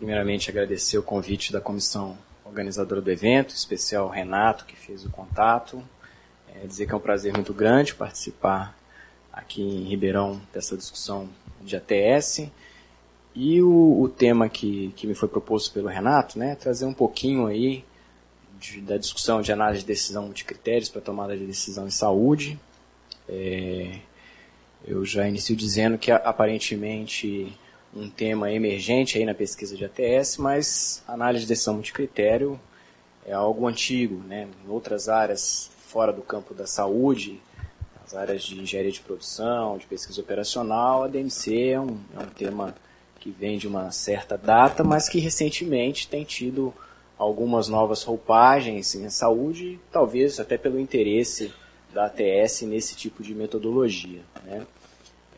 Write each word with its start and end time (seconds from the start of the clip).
primeiramente 0.00 0.48
agradecer 0.48 0.96
o 0.96 1.02
convite 1.02 1.52
da 1.52 1.60
comissão 1.60 2.16
organizadora 2.42 3.02
do 3.02 3.10
evento, 3.10 3.52
em 3.52 3.56
especial 3.56 4.06
o 4.06 4.08
Renato, 4.08 4.64
que 4.64 4.74
fez 4.74 5.04
o 5.04 5.10
contato. 5.10 5.84
É, 6.48 6.66
dizer 6.66 6.86
que 6.86 6.92
é 6.92 6.96
um 6.96 7.00
prazer 7.00 7.34
muito 7.34 7.52
grande 7.52 7.94
participar 7.94 8.74
aqui 9.30 9.60
em 9.60 9.84
Ribeirão 9.84 10.40
dessa 10.54 10.74
discussão 10.74 11.28
de 11.60 11.76
ATS. 11.76 12.48
E 13.34 13.60
o, 13.60 14.00
o 14.00 14.08
tema 14.08 14.48
que, 14.48 14.90
que 14.96 15.06
me 15.06 15.14
foi 15.14 15.28
proposto 15.28 15.70
pelo 15.70 15.88
Renato, 15.88 16.38
né, 16.38 16.54
trazer 16.54 16.86
um 16.86 16.94
pouquinho 16.94 17.46
aí 17.46 17.84
de, 18.58 18.80
da 18.80 18.96
discussão 18.96 19.42
de 19.42 19.52
análise 19.52 19.82
de 19.82 19.86
decisão 19.86 20.30
de 20.30 20.44
critérios 20.44 20.88
para 20.88 21.02
tomada 21.02 21.36
de 21.36 21.44
decisão 21.44 21.86
em 21.86 21.90
saúde. 21.90 22.58
É, 23.28 23.98
eu 24.86 25.04
já 25.04 25.28
inicio 25.28 25.54
dizendo 25.54 25.98
que 25.98 26.10
aparentemente 26.10 27.54
um 27.94 28.08
tema 28.08 28.52
emergente 28.52 29.18
aí 29.18 29.24
na 29.24 29.34
pesquisa 29.34 29.76
de 29.76 29.84
ATS, 29.84 30.36
mas 30.36 31.02
análise 31.06 31.44
de 31.44 31.48
decisão 31.48 31.74
multicritério 31.74 32.60
é 33.26 33.32
algo 33.32 33.66
antigo, 33.66 34.22
né? 34.26 34.48
Em 34.64 34.70
outras 34.70 35.08
áreas 35.08 35.70
fora 35.86 36.12
do 36.12 36.22
campo 36.22 36.54
da 36.54 36.66
saúde, 36.66 37.40
as 38.04 38.14
áreas 38.14 38.42
de 38.42 38.60
engenharia 38.60 38.92
de 38.92 39.00
produção, 39.00 39.76
de 39.76 39.86
pesquisa 39.86 40.20
operacional, 40.20 41.04
a 41.04 41.08
DMC 41.08 41.70
é 41.70 41.80
um, 41.80 41.98
é 42.16 42.18
um 42.20 42.28
tema 42.28 42.74
que 43.18 43.30
vem 43.30 43.58
de 43.58 43.68
uma 43.68 43.90
certa 43.90 44.38
data, 44.38 44.82
mas 44.82 45.08
que 45.08 45.18
recentemente 45.18 46.08
tem 46.08 46.24
tido 46.24 46.72
algumas 47.18 47.68
novas 47.68 48.02
roupagens 48.02 48.94
em 48.94 49.10
saúde, 49.10 49.78
talvez 49.92 50.40
até 50.40 50.56
pelo 50.56 50.80
interesse 50.80 51.52
da 51.92 52.06
ATS 52.06 52.62
nesse 52.62 52.96
tipo 52.96 53.22
de 53.22 53.34
metodologia. 53.34 54.22
Né? 54.44 54.66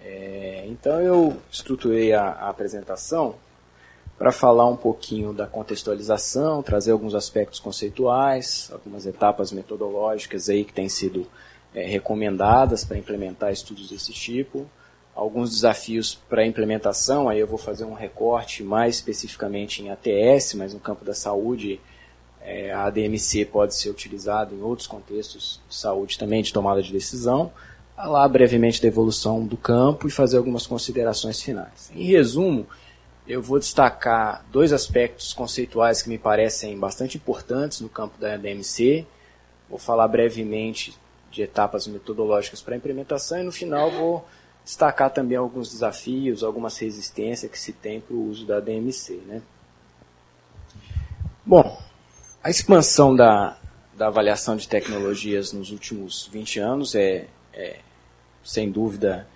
É, 0.04 0.64
então 0.66 1.00
eu 1.00 1.36
estruturei 1.50 2.12
a, 2.12 2.24
a 2.24 2.48
apresentação 2.48 3.36
para 4.18 4.32
falar 4.32 4.68
um 4.68 4.76
pouquinho 4.76 5.32
da 5.32 5.46
contextualização, 5.46 6.62
trazer 6.62 6.92
alguns 6.92 7.14
aspectos 7.14 7.58
conceituais, 7.58 8.70
algumas 8.72 9.06
etapas 9.06 9.52
metodológicas 9.52 10.48
aí 10.48 10.64
que 10.64 10.72
têm 10.72 10.88
sido 10.88 11.26
é, 11.74 11.84
recomendadas 11.84 12.84
para 12.84 12.98
implementar 12.98 13.52
estudos 13.52 13.88
desse 13.88 14.12
tipo, 14.12 14.66
alguns 15.14 15.50
desafios 15.50 16.14
para 16.14 16.46
implementação, 16.46 17.28
aí 17.28 17.38
eu 17.38 17.46
vou 17.46 17.58
fazer 17.58 17.84
um 17.84 17.94
recorte 17.94 18.62
mais 18.62 18.96
especificamente 18.96 19.82
em 19.82 19.90
ATS, 19.90 20.54
mas 20.54 20.72
no 20.72 20.80
campo 20.80 21.04
da 21.04 21.14
saúde 21.14 21.80
é, 22.40 22.72
a 22.72 22.84
ADMC 22.84 23.44
pode 23.46 23.74
ser 23.74 23.90
utilizada 23.90 24.54
em 24.54 24.62
outros 24.62 24.86
contextos 24.86 25.60
de 25.68 25.74
saúde 25.74 26.18
também, 26.18 26.42
de 26.42 26.52
tomada 26.52 26.82
de 26.82 26.92
decisão, 26.92 27.52
falar 28.02 28.26
brevemente 28.26 28.82
da 28.82 28.88
evolução 28.88 29.46
do 29.46 29.56
campo 29.56 30.08
e 30.08 30.10
fazer 30.10 30.36
algumas 30.36 30.66
considerações 30.66 31.40
finais. 31.40 31.88
Em 31.94 32.02
resumo, 32.02 32.66
eu 33.28 33.40
vou 33.40 33.60
destacar 33.60 34.44
dois 34.50 34.72
aspectos 34.72 35.32
conceituais 35.32 36.02
que 36.02 36.08
me 36.08 36.18
parecem 36.18 36.76
bastante 36.76 37.16
importantes 37.16 37.80
no 37.80 37.88
campo 37.88 38.18
da 38.18 38.36
DMC. 38.36 39.06
Vou 39.70 39.78
falar 39.78 40.08
brevemente 40.08 40.98
de 41.30 41.42
etapas 41.42 41.86
metodológicas 41.86 42.60
para 42.60 42.74
a 42.74 42.76
implementação 42.76 43.38
e 43.38 43.44
no 43.44 43.52
final 43.52 43.88
vou 43.92 44.26
destacar 44.64 45.10
também 45.10 45.38
alguns 45.38 45.70
desafios, 45.70 46.42
algumas 46.42 46.76
resistências 46.78 47.48
que 47.48 47.58
se 47.58 47.72
tem 47.72 48.00
para 48.00 48.16
o 48.16 48.28
uso 48.28 48.44
da 48.44 48.58
DMC. 48.58 49.22
Né? 49.28 49.40
Bom, 51.46 51.80
a 52.42 52.50
expansão 52.50 53.14
da, 53.14 53.56
da 53.96 54.08
avaliação 54.08 54.56
de 54.56 54.66
tecnologias 54.66 55.52
nos 55.52 55.70
últimos 55.70 56.28
20 56.32 56.58
anos 56.58 56.96
é, 56.96 57.28
é 57.52 57.78
sem 58.44 58.70
dúvida, 58.70 59.26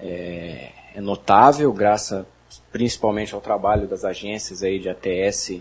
é, 0.00 0.70
é, 0.94 1.00
notável, 1.00 1.72
graças 1.72 2.24
principalmente 2.70 3.34
ao 3.34 3.40
trabalho 3.40 3.86
das 3.86 4.04
agências 4.04 4.62
aí 4.62 4.78
de 4.78 4.88
ATS 4.88 5.60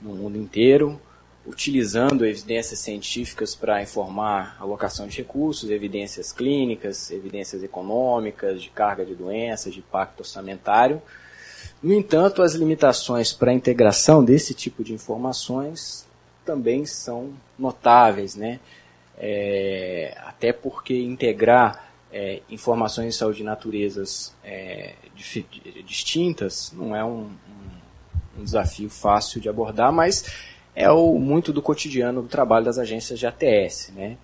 no 0.00 0.14
mundo 0.14 0.36
inteiro, 0.36 1.00
utilizando 1.46 2.26
evidências 2.26 2.80
científicas 2.80 3.54
para 3.54 3.82
informar 3.82 4.56
a 4.58 4.62
alocação 4.62 5.06
de 5.06 5.16
recursos, 5.18 5.70
evidências 5.70 6.32
clínicas, 6.32 7.10
evidências 7.10 7.62
econômicas, 7.62 8.60
de 8.60 8.68
carga 8.70 9.04
de 9.04 9.14
doenças, 9.14 9.72
de 9.72 9.78
impacto 9.78 10.20
orçamentário. 10.20 11.00
No 11.82 11.92
entanto, 11.94 12.42
as 12.42 12.54
limitações 12.54 13.32
para 13.32 13.50
a 13.50 13.54
integração 13.54 14.24
desse 14.24 14.54
tipo 14.54 14.82
de 14.82 14.92
informações 14.92 16.06
também 16.44 16.84
são 16.84 17.32
notáveis, 17.58 18.34
né? 18.34 18.60
É, 19.18 20.16
até 20.24 20.52
porque 20.52 20.98
integrar 20.98 21.85
é, 22.16 22.40
informações 22.48 23.12
de 23.12 23.18
saúde 23.18 23.38
de 23.38 23.44
naturezas 23.44 24.34
é, 24.42 24.94
distintas 25.84 26.72
não 26.72 26.96
é 26.96 27.04
um, 27.04 27.24
um, 27.28 28.38
um, 28.38 28.42
desafio 28.42 28.88
fácil 28.88 29.38
de 29.38 29.50
abordar, 29.50 29.92
mas 29.92 30.24
é 30.74 30.90
o, 30.90 31.18
muito 31.18 31.52
do 31.52 31.60
cotidiano 31.60 32.22
do 32.22 32.28
trabalho 32.28 32.64
das 32.64 32.78
agências 32.78 33.18
de 33.18 33.26
ATS. 33.26 33.92
Né? 33.94 34.16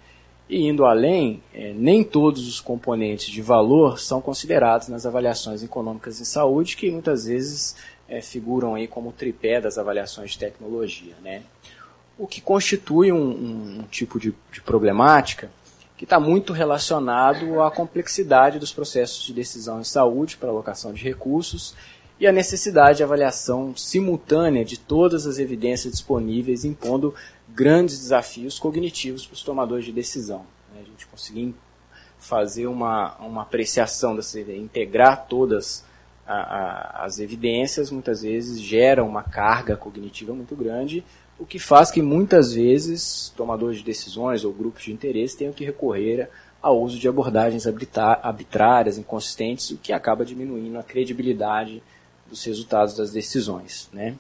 E 0.49 0.67
indo 0.67 0.87
além, 0.87 1.43
é, 1.53 1.75
nem 1.75 2.03
todos 2.03 2.49
os 2.49 2.63
componentes 2.63 3.27
de 3.27 3.43
valor 3.43 4.01
são 4.01 4.23
considerados 4.23 4.89
nas 4.89 5.05
avaliações 5.05 5.63
econômicas 5.63 6.19
em 6.19 6.25
saúde, 6.25 6.79
que 6.79 6.91
muitas 6.91 7.27
vezes 7.27 7.77
é, 8.09 8.23
figuram 8.23 8.75
aí 8.75 8.89
como 8.89 9.13
tripé 9.13 9.61
das 9.61 9.77
avaliações 9.77 10.31
de 10.31 10.39
tecnologia. 10.39 11.15
Né? 11.23 11.43
O 12.17 12.27
que 12.27 12.41
constitui 12.41 13.13
um, 13.13 13.81
um 13.81 13.83
tipo 13.91 14.19
de, 14.19 14.35
de 14.51 14.63
problemática 14.63 15.51
que 16.03 16.05
está 16.05 16.19
muito 16.19 16.53
relacionado 16.53 17.63
à 17.63 17.71
complexidade 17.71 18.59
dos 18.59 18.73
processos 18.73 19.25
de 19.25 19.33
decisão 19.33 19.81
em 19.81 19.85
saúde 19.85 20.37
para 20.37 20.49
alocação 20.49 20.93
de 20.93 21.01
recursos 21.01 21.77
e 22.19 22.27
a 22.27 22.33
necessidade 22.33 22.97
de 22.97 23.05
avaliação 23.05 23.73
simultânea 23.77 24.65
de 24.65 24.81
todas 24.81 25.29
as 25.29 25.39
evidências 25.39 25.93
disponíveis, 25.93 26.65
impondo 26.65 27.15
grandes 27.49 28.01
desafios 28.01 28.59
cognitivos 28.59 29.25
para 29.25 29.35
os 29.35 29.45
tomadores 29.45 29.85
de 29.85 29.93
decisão. 29.93 30.45
Né? 30.75 30.81
A 30.81 30.85
gente 30.85 31.07
conseguir 31.07 31.55
fazer 32.19 32.67
uma, 32.67 33.17
uma 33.19 33.43
apreciação, 33.43 34.17
dessa, 34.17 34.41
integrar 34.41 35.27
todas 35.29 35.85
a, 36.27 36.35
a, 36.35 37.05
as 37.05 37.21
evidências, 37.21 37.93
muitas 37.93 38.23
vezes 38.23 38.61
gera 38.61 39.05
uma 39.05 39.23
carga 39.23 39.77
cognitiva 39.77 40.35
muito 40.35 40.57
grande 40.57 41.05
o 41.43 41.45
que 41.45 41.59
faz 41.59 41.91
que 41.91 42.01
muitas 42.01 42.53
vezes 42.53 43.33
tomadores 43.37 43.79
de 43.79 43.85
decisões 43.85 44.45
ou 44.45 44.53
grupos 44.53 44.85
de 44.85 44.93
interesse 44.93 45.37
tenham 45.37 45.53
que 45.53 45.65
recorrer 45.65 46.31
ao 46.63 46.81
uso 46.81 47.01
de 47.01 47.09
abordagens 47.09 47.67
arbitrárias, 47.67 48.97
inconsistentes, 48.97 49.71
o 49.71 49.77
que 49.77 49.93
acaba 49.93 50.25
diminuindo 50.25 50.79
a 50.79 50.85
credibilidade 50.85 51.83
dos 52.29 52.45
resultados 52.45 52.97
das 52.97 53.11
decisões. 53.11 53.91
Né? 53.93 54.15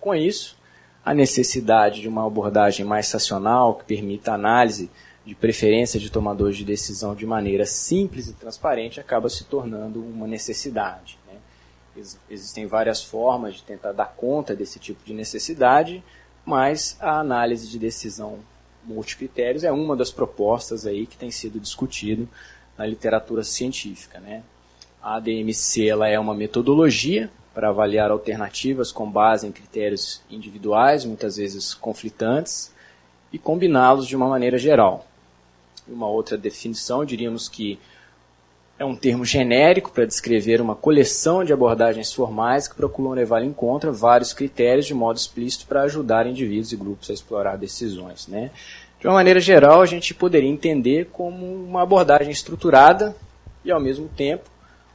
Com 0.00 0.12
isso, 0.12 0.58
a 1.04 1.14
necessidade 1.14 2.00
de 2.00 2.08
uma 2.08 2.26
abordagem 2.26 2.84
mais 2.84 3.12
racional 3.12 3.76
que 3.76 3.84
permita 3.84 4.32
a 4.32 4.34
análise 4.34 4.90
de 5.24 5.36
preferência 5.36 6.00
de 6.00 6.10
tomadores 6.10 6.56
de 6.56 6.64
decisão 6.64 7.14
de 7.14 7.24
maneira 7.24 7.64
simples 7.64 8.26
e 8.26 8.32
transparente 8.32 8.98
acaba 8.98 9.28
se 9.28 9.44
tornando 9.44 10.02
uma 10.02 10.26
necessidade. 10.26 11.16
Né? 11.28 12.02
Existem 12.28 12.66
várias 12.66 13.04
formas 13.04 13.54
de 13.54 13.62
tentar 13.62 13.92
dar 13.92 14.16
conta 14.16 14.52
desse 14.56 14.80
tipo 14.80 15.04
de 15.04 15.14
necessidade, 15.14 16.02
mas 16.46 16.96
a 17.00 17.18
análise 17.18 17.68
de 17.68 17.76
decisão 17.76 18.38
multicritérios 18.84 19.64
é 19.64 19.72
uma 19.72 19.96
das 19.96 20.12
propostas 20.12 20.86
aí 20.86 21.04
que 21.04 21.16
tem 21.16 21.30
sido 21.30 21.58
discutido 21.58 22.28
na 22.78 22.86
literatura 22.86 23.42
científica. 23.42 24.20
Né? 24.20 24.44
A 25.02 25.16
ADMC 25.16 25.88
ela 25.88 26.06
é 26.06 26.16
uma 26.18 26.34
metodologia 26.34 27.28
para 27.52 27.70
avaliar 27.70 28.12
alternativas 28.12 28.92
com 28.92 29.10
base 29.10 29.46
em 29.46 29.50
critérios 29.50 30.22
individuais, 30.30 31.04
muitas 31.04 31.36
vezes 31.36 31.74
conflitantes, 31.74 32.72
e 33.32 33.38
combiná-los 33.38 34.06
de 34.06 34.14
uma 34.14 34.28
maneira 34.28 34.56
geral. 34.56 35.06
Uma 35.88 36.06
outra 36.06 36.38
definição, 36.38 37.04
diríamos 37.04 37.48
que 37.48 37.78
é 38.78 38.84
um 38.84 38.94
termo 38.94 39.24
genérico 39.24 39.90
para 39.90 40.04
descrever 40.04 40.60
uma 40.60 40.74
coleção 40.74 41.42
de 41.42 41.52
abordagens 41.52 42.12
formais 42.12 42.68
que 42.68 42.74
procuram 42.74 43.12
levar 43.12 43.42
em 43.42 43.52
conta 43.52 43.90
vários 43.90 44.34
critérios 44.34 44.84
de 44.84 44.92
modo 44.92 45.16
explícito 45.16 45.66
para 45.66 45.82
ajudar 45.82 46.26
indivíduos 46.26 46.72
e 46.72 46.76
grupos 46.76 47.08
a 47.08 47.14
explorar 47.14 47.56
decisões. 47.56 48.28
Né? 48.28 48.50
De 49.00 49.06
uma 49.06 49.14
maneira 49.14 49.40
geral, 49.40 49.80
a 49.80 49.86
gente 49.86 50.14
poderia 50.14 50.50
entender 50.50 51.08
como 51.10 51.46
uma 51.46 51.82
abordagem 51.82 52.30
estruturada 52.30 53.16
e, 53.64 53.70
ao 53.70 53.80
mesmo 53.80 54.08
tempo, 54.08 54.50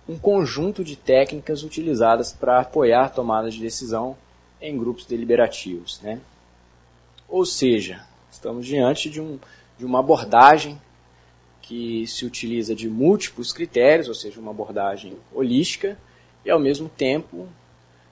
um 0.07 0.17
conjunto 0.17 0.83
de 0.83 0.95
técnicas 0.95 1.63
utilizadas 1.63 2.31
para 2.31 2.59
apoiar 2.59 3.09
tomadas 3.09 3.55
de 3.55 3.61
decisão 3.61 4.15
em 4.61 4.77
grupos 4.77 5.05
deliberativos. 5.05 5.99
Né? 6.03 6.19
Ou 7.27 7.45
seja, 7.45 8.05
estamos 8.31 8.67
diante 8.67 9.09
de, 9.09 9.19
um, 9.19 9.39
de 9.79 9.85
uma 9.85 9.99
abordagem 9.99 10.79
que 11.71 12.05
se 12.05 12.25
utiliza 12.25 12.75
de 12.75 12.89
múltiplos 12.89 13.53
critérios, 13.53 14.09
ou 14.09 14.13
seja, 14.13 14.41
uma 14.41 14.51
abordagem 14.51 15.17
holística, 15.33 15.97
e 16.43 16.51
ao 16.51 16.59
mesmo 16.59 16.89
tempo 16.89 17.47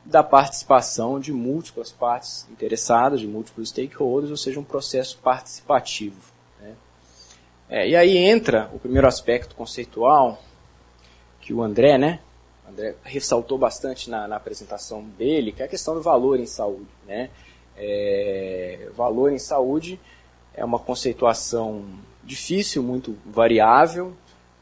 da 0.05 0.23
participação 0.23 1.19
de 1.19 1.33
múltiplas 1.33 1.91
partes 1.91 2.47
interessadas, 2.49 3.19
de 3.19 3.27
múltiplos 3.27 3.67
stakeholders, 3.67 4.31
ou 4.31 4.37
seja, 4.37 4.61
um 4.61 4.63
processo 4.63 5.17
participativo. 5.17 6.21
Né? 6.61 6.73
É, 7.69 7.89
e 7.89 7.97
aí 7.97 8.15
entra 8.15 8.71
o 8.73 8.79
primeiro 8.79 9.05
aspecto 9.05 9.53
conceitual 9.55 10.41
que 11.41 11.53
o 11.53 11.61
André, 11.61 11.97
né, 11.97 12.21
André 12.65 12.95
ressaltou 13.03 13.57
bastante 13.57 14.09
na, 14.09 14.25
na, 14.25 14.37
apresentação 14.37 15.03
dele, 15.03 15.51
que 15.51 15.61
é 15.61 15.65
a 15.65 15.69
questão 15.69 15.95
do 15.95 16.01
valor 16.01 16.39
em 16.39 16.45
saúde. 16.45 16.87
Né? 17.05 17.29
É, 17.75 18.87
valor 18.95 19.33
em 19.33 19.39
saúde 19.39 19.99
é 20.53 20.63
uma 20.63 20.79
conceituação 20.79 21.83
difícil, 22.29 22.83
muito 22.83 23.17
variável, 23.25 24.13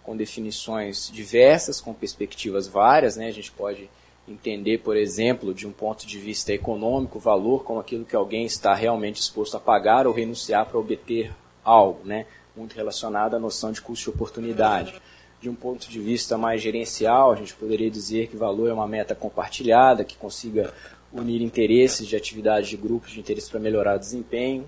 com 0.02 0.16
definições 0.16 1.12
diversas, 1.12 1.82
com 1.82 1.94
perspectivas 1.94 2.66
várias. 2.66 3.18
Né? 3.18 3.28
A 3.28 3.32
gente 3.32 3.52
pode 3.52 3.90
entender, 4.26 4.80
por 4.80 4.96
exemplo, 4.96 5.54
de 5.54 5.68
um 5.68 5.72
ponto 5.72 6.08
de 6.08 6.18
vista 6.18 6.54
econômico, 6.54 7.20
valor 7.20 7.66
como 7.66 7.80
aquilo 7.80 8.06
que 8.06 8.16
alguém 8.16 8.46
está 8.46 8.74
realmente 8.74 9.18
disposto 9.18 9.58
a 9.58 9.60
pagar 9.60 10.08
ou 10.08 10.14
renunciar 10.14 10.66
para 10.66 10.80
obter 10.80 11.32
algo, 11.64 12.06
né? 12.06 12.26
muito 12.56 12.74
relacionado 12.74 13.36
à 13.36 13.40
noção 13.40 13.72
de 13.72 13.82
custo 13.82 14.10
de 14.10 14.16
oportunidade. 14.16 14.96
De 15.42 15.50
um 15.50 15.54
ponto 15.54 15.90
de 15.90 16.00
vista 16.00 16.38
mais 16.38 16.62
gerencial, 16.62 17.32
a 17.32 17.36
gente 17.36 17.54
poderia 17.54 17.92
dizer 17.92 18.28
que 18.28 18.38
valor 18.38 18.70
é 18.70 18.74
uma 18.74 18.88
meta 18.88 19.14
compartilhada, 19.14 20.04
que 20.04 20.16
consiga 20.16 20.74
unir 21.12 21.42
interesses 21.42 22.08
de 22.08 22.16
atividades 22.16 22.70
de 22.70 22.78
grupos 22.78 23.12
de 23.12 23.20
interesse 23.20 23.50
para 23.50 23.60
melhorar 23.60 23.98
o 23.98 24.00
desempenho. 24.00 24.66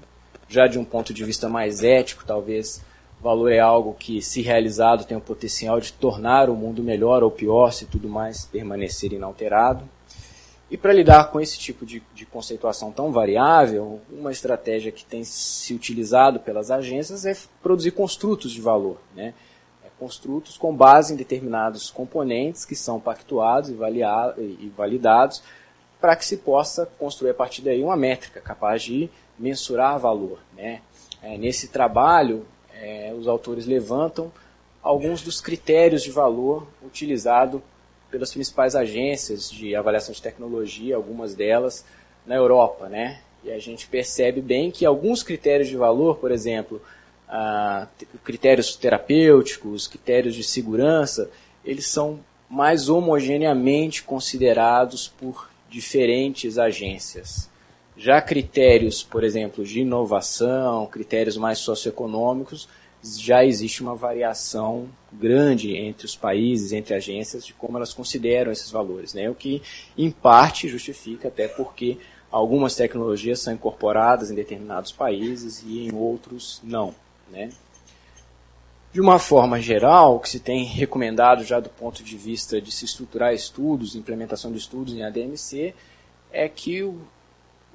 Já 0.48 0.68
de 0.68 0.78
um 0.78 0.86
ponto 0.86 1.14
de 1.14 1.24
vista 1.24 1.48
mais 1.50 1.84
ético, 1.84 2.24
talvez 2.26 2.82
valor 3.22 3.52
é 3.52 3.60
algo 3.60 3.94
que, 3.94 4.22
se 4.22 4.42
realizado, 4.42 5.06
tem 5.06 5.18
o 5.18 5.22
potencial 5.22 5.80
de 5.80 5.92
tornar 5.94 6.50
o 6.50 6.56
mundo 6.56 6.82
melhor 6.82 7.24
ou 7.24 7.32
pior, 7.32 7.72
se 7.72 7.86
tudo 7.86 8.08
mais 8.08 8.46
permanecer 8.46 9.12
inalterado. 9.12 9.84
E 10.72 10.78
para 10.78 10.94
lidar 10.94 11.32
com 11.32 11.42
esse 11.42 11.58
tipo 11.58 11.86
de, 11.86 12.02
de, 12.14 12.26
conceituação 12.26 12.92
tão 12.92 13.12
variável, 13.12 14.00
uma 14.12 14.32
estratégia 14.32 14.92
que 14.92 15.04
tem 15.04 15.24
se 15.24 15.74
utilizado 15.74 16.40
pelas 16.40 16.70
agências 16.70 17.26
é 17.26 17.36
produzir 17.62 17.92
construtos 17.92 18.52
de 18.52 18.62
valor. 18.62 18.98
Né? 19.16 19.34
É 19.84 19.88
construtos 19.98 20.58
com 20.58 20.76
base 20.76 21.14
em 21.14 21.18
determinados 21.18 21.90
componentes 21.90 22.66
que 22.66 22.76
são 22.76 23.00
pactuados 23.00 23.72
e, 23.72 23.74
e 23.74 24.72
validados 24.78 25.42
para 26.00 26.16
que 26.16 26.24
se 26.24 26.38
possa 26.38 26.86
construir 26.86 27.32
a 27.32 27.34
partir 27.34 27.64
daí 27.64 27.84
uma 27.84 27.98
métrica 27.98 28.40
capaz 28.40 28.84
de 28.84 29.10
mensurar 29.40 29.98
valor. 29.98 30.40
Né? 30.56 30.82
É, 31.22 31.36
nesse 31.36 31.70
trabalho, 31.70 32.46
é, 32.82 33.14
os 33.18 33.28
autores 33.28 33.66
levantam 33.66 34.32
alguns 34.82 35.22
dos 35.22 35.42
critérios 35.42 36.04
de 36.04 36.12
valor 36.12 36.68
utilizados 36.84 37.62
pelas 38.10 38.32
principais 38.32 38.76
agências 38.76 39.50
de 39.50 39.76
avaliação 39.76 40.14
de 40.14 40.22
tecnologia, 40.22 40.96
algumas 40.96 41.36
delas 41.36 41.86
na 42.26 42.36
Europa, 42.36 42.88
né? 42.90 43.22
E 43.44 43.52
a 43.52 43.60
gente 43.60 43.88
percebe 43.88 44.42
bem 44.42 44.72
que 44.72 44.86
alguns 44.86 45.22
critérios 45.24 45.70
de 45.70 45.78
valor, 45.78 46.18
por 46.18 46.32
exemplo, 46.32 46.82
ah, 47.28 47.88
critérios 48.24 48.76
terapêuticos, 48.76 49.88
critérios 49.88 50.36
de 50.36 50.44
segurança, 50.44 51.30
eles 51.64 51.88
são 51.88 52.20
mais 52.50 52.90
homogeneamente 52.90 54.04
considerados 54.04 55.08
por 55.08 55.50
diferentes 55.70 56.58
agências. 56.58 57.50
Já 58.00 58.22
critérios, 58.22 59.04
por 59.04 59.26
exemplo, 59.26 59.62
de 59.66 59.82
inovação, 59.82 60.86
critérios 60.86 61.36
mais 61.36 61.60
socioeconômicos, 61.60 62.66
já 63.04 63.44
existe 63.44 63.82
uma 63.82 63.94
variação 63.94 64.88
grande 65.12 65.76
entre 65.76 66.06
os 66.06 66.16
países, 66.16 66.72
entre 66.72 66.94
agências, 66.94 67.46
de 67.46 67.54
como 67.54 67.76
elas 67.76 67.94
consideram 67.94 68.54
esses 68.54 68.72
valores, 68.72 69.14
né? 69.14 69.30
o 69.30 69.36
que, 69.36 69.62
em 69.98 70.10
parte, 70.10 70.70
justifica 70.70 71.28
até 71.28 71.50
porque 71.50 71.98
algumas 72.32 72.74
tecnologias 72.74 73.42
são 73.42 73.54
incorporadas 73.54 74.32
em 74.32 74.36
determinados 74.36 74.94
países 74.94 75.62
e 75.68 75.86
em 75.86 75.94
outros 75.94 76.62
não. 76.64 76.96
Né? 77.30 77.50
De 78.94 79.02
uma 79.02 79.20
forma 79.20 79.60
geral, 79.60 80.16
o 80.16 80.20
que 80.22 80.30
se 80.30 80.40
tem 80.40 80.64
recomendado 80.64 81.44
já 81.44 81.60
do 81.60 81.70
ponto 81.70 82.02
de 82.02 82.16
vista 82.16 82.62
de 82.62 82.72
se 82.72 82.86
estruturar 82.86 83.34
estudos, 83.34 83.94
implementação 83.94 84.54
de 84.54 84.58
estudos 84.58 84.94
em 84.94 85.04
ADMC, 85.04 85.76
é 86.32 86.48
que 86.48 86.82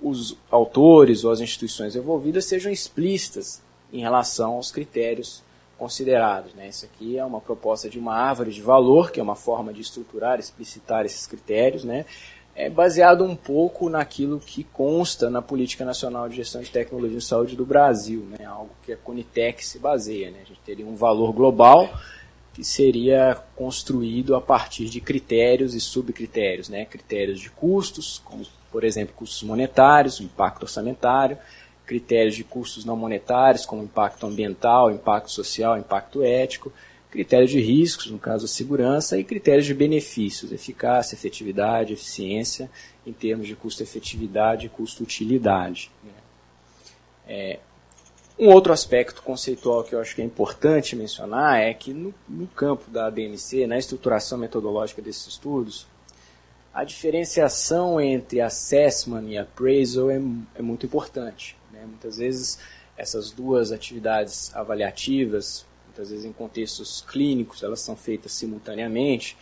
os 0.02 0.36
autores 0.50 1.24
ou 1.24 1.30
as 1.30 1.40
instituições 1.40 1.96
envolvidas 1.96 2.44
sejam 2.44 2.70
explícitas 2.70 3.62
em 3.92 4.00
relação 4.00 4.54
aos 4.54 4.70
critérios 4.70 5.42
considerados. 5.78 6.54
Né? 6.54 6.68
Isso 6.68 6.84
aqui 6.84 7.18
é 7.18 7.24
uma 7.24 7.40
proposta 7.40 7.88
de 7.88 7.98
uma 7.98 8.14
árvore 8.14 8.50
de 8.50 8.60
valor, 8.60 9.10
que 9.10 9.20
é 9.20 9.22
uma 9.22 9.36
forma 9.36 9.72
de 9.72 9.80
estruturar, 9.80 10.38
explicitar 10.38 11.04
esses 11.04 11.26
critérios, 11.26 11.84
né? 11.84 12.04
é 12.56 12.70
baseado 12.70 13.24
um 13.24 13.34
pouco 13.34 13.88
naquilo 13.88 14.38
que 14.38 14.62
consta 14.62 15.28
na 15.28 15.42
Política 15.42 15.84
Nacional 15.84 16.28
de 16.28 16.36
Gestão 16.36 16.62
de 16.62 16.70
Tecnologia 16.70 17.18
e 17.18 17.22
Saúde 17.22 17.56
do 17.56 17.66
Brasil, 17.66 18.24
né? 18.30 18.44
algo 18.44 18.70
que 18.84 18.92
a 18.92 18.96
Conitec 18.96 19.64
se 19.64 19.78
baseia. 19.78 20.30
Né? 20.30 20.38
A 20.42 20.46
gente 20.46 20.60
teria 20.64 20.86
um 20.86 20.94
valor 20.94 21.32
global 21.32 21.92
que 22.52 22.62
seria 22.62 23.36
construído 23.56 24.36
a 24.36 24.40
partir 24.40 24.88
de 24.88 25.00
critérios 25.00 25.74
e 25.74 25.80
subcritérios, 25.80 26.68
né? 26.68 26.84
critérios 26.84 27.40
de 27.40 27.50
custos, 27.50 28.22
como 28.24 28.44
por 28.74 28.82
exemplo, 28.82 29.14
custos 29.14 29.44
monetários, 29.44 30.20
impacto 30.20 30.64
orçamentário, 30.64 31.38
critérios 31.86 32.34
de 32.34 32.42
custos 32.42 32.84
não 32.84 32.96
monetários, 32.96 33.64
como 33.64 33.84
impacto 33.84 34.26
ambiental, 34.26 34.90
impacto 34.90 35.30
social, 35.30 35.78
impacto 35.78 36.24
ético, 36.24 36.72
critérios 37.08 37.52
de 37.52 37.60
riscos, 37.60 38.10
no 38.10 38.18
caso 38.18 38.46
a 38.46 38.48
segurança, 38.48 39.16
e 39.16 39.22
critérios 39.22 39.64
de 39.64 39.72
benefícios, 39.74 40.50
eficácia, 40.50 41.14
efetividade, 41.14 41.92
eficiência, 41.92 42.68
em 43.06 43.12
termos 43.12 43.46
de 43.46 43.54
custo-efetividade 43.54 44.66
e 44.66 44.68
custo-utilidade. 44.70 45.92
Né? 46.02 46.10
É, 47.28 47.60
um 48.36 48.48
outro 48.48 48.72
aspecto 48.72 49.22
conceitual 49.22 49.84
que 49.84 49.94
eu 49.94 50.00
acho 50.00 50.16
que 50.16 50.20
é 50.20 50.24
importante 50.24 50.96
mencionar 50.96 51.60
é 51.60 51.72
que 51.72 51.92
no, 51.94 52.12
no 52.28 52.48
campo 52.48 52.90
da 52.90 53.08
DMC, 53.08 53.68
na 53.68 53.78
estruturação 53.78 54.36
metodológica 54.36 55.00
desses 55.00 55.28
estudos, 55.28 55.86
a 56.74 56.82
diferenciação 56.82 58.00
entre 58.00 58.40
assessment 58.40 59.28
e 59.28 59.38
appraisal 59.38 60.10
é, 60.10 60.20
é 60.56 60.62
muito 60.62 60.84
importante. 60.84 61.56
Né? 61.72 61.84
Muitas 61.86 62.16
vezes 62.16 62.58
essas 62.96 63.30
duas 63.30 63.70
atividades 63.70 64.54
avaliativas, 64.54 65.64
muitas 65.86 66.10
vezes 66.10 66.24
em 66.24 66.32
contextos 66.32 67.04
clínicos, 67.08 67.62
elas 67.62 67.80
são 67.80 67.94
feitas 67.94 68.32
simultaneamente, 68.32 69.36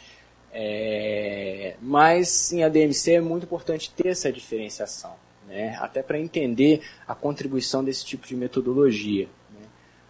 é, 0.52 1.76
mas 1.81 2.52
em 2.52 2.62
ADMC 2.62 3.12
é 3.12 3.20
muito 3.23 3.44
importante 3.44 3.90
ter 3.96 4.08
essa 4.08 4.31
diferenciação, 4.31 5.14
né? 5.49 5.75
até 5.81 6.02
para 6.02 6.20
entender 6.20 6.82
a 7.08 7.14
contribuição 7.14 7.82
desse 7.82 8.05
tipo 8.05 8.26
de 8.26 8.37
metodologia. 8.37 9.26
Né? 9.50 9.67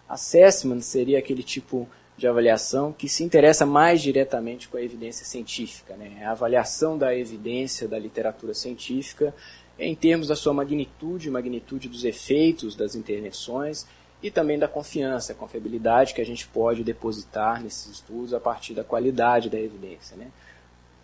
Assessment 0.09 0.81
seria 0.81 1.21
aquele 1.21 1.45
tipo 1.45 1.89
de 1.89 2.02
avaliação 2.27 2.93
que 2.93 3.09
se 3.09 3.25
interessa 3.25 3.67
mais 3.67 4.01
diretamente 4.01 4.69
com 4.69 4.77
a 4.77 4.83
evidência 4.83 5.25
científica, 5.25 5.97
né? 5.97 6.25
a 6.25 6.31
avaliação 6.33 6.97
da 6.97 7.17
evidência 7.17 7.89
da 7.89 7.99
literatura 7.99 8.55
científica 8.55 9.35
em 9.79 9.95
termos 9.95 10.29
da 10.29 10.37
sua 10.37 10.53
magnitude, 10.53 11.31
magnitude 11.31 11.89
dos 11.89 12.05
efeitos 12.05 12.77
das 12.77 12.95
intervenções 12.95 13.87
e 14.23 14.31
também 14.31 14.59
da 14.59 14.69
confiança, 14.69 15.35
confiabilidade 15.35 16.15
que 16.15 16.21
a 16.21 16.27
gente 16.27 16.47
pode 16.47 16.85
depositar 16.85 17.63
nesses 17.63 17.91
estudos 17.91 18.33
a 18.33 18.39
partir 18.39 18.75
da 18.75 18.85
qualidade 18.85 19.51
da 19.51 19.59
evidência, 19.59 20.17
né? 20.17 20.31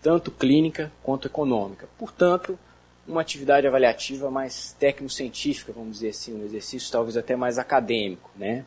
tanto 0.01 0.31
clínica 0.31 0.93
quanto 1.03 1.27
econômica. 1.27 1.89
Portanto, 1.99 2.59
uma 3.07 3.23
atividade 3.23 3.67
avaliativa 3.67 4.31
mais 4.31 4.77
técnico-científica, 4.79 5.73
vamos 5.73 5.95
dizer 5.95 6.11
assim, 6.11 6.41
um 6.41 6.45
exercício 6.45 6.93
talvez 6.93 7.17
até 7.17 7.35
mais 7.35 7.59
acadêmico, 7.59 8.31
né? 8.37 8.65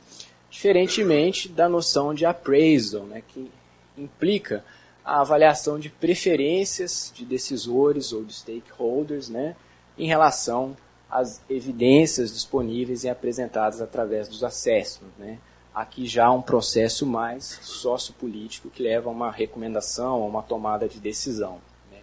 Diferentemente 0.51 1.47
da 1.47 1.69
noção 1.69 2.13
de 2.13 2.25
appraisal, 2.25 3.03
né, 3.03 3.23
que 3.25 3.49
implica 3.97 4.63
a 5.03 5.21
avaliação 5.21 5.79
de 5.79 5.89
preferências 5.89 7.11
de 7.15 7.25
decisores 7.25 8.11
ou 8.11 8.23
de 8.23 8.33
stakeholders 8.33 9.29
né, 9.29 9.55
em 9.97 10.05
relação 10.05 10.75
às 11.09 11.41
evidências 11.49 12.33
disponíveis 12.33 13.05
e 13.05 13.09
apresentadas 13.09 13.81
através 13.81 14.27
dos 14.27 14.43
acessos. 14.43 15.07
Né. 15.17 15.39
Aqui 15.73 16.05
já 16.05 16.29
um 16.29 16.41
processo 16.41 17.05
mais 17.05 17.59
sociopolítico 17.61 18.69
que 18.69 18.83
leva 18.83 19.09
a 19.09 19.13
uma 19.13 19.31
recomendação, 19.31 20.21
a 20.21 20.25
uma 20.25 20.43
tomada 20.43 20.87
de 20.87 20.99
decisão. 20.99 21.59
Né. 21.89 21.99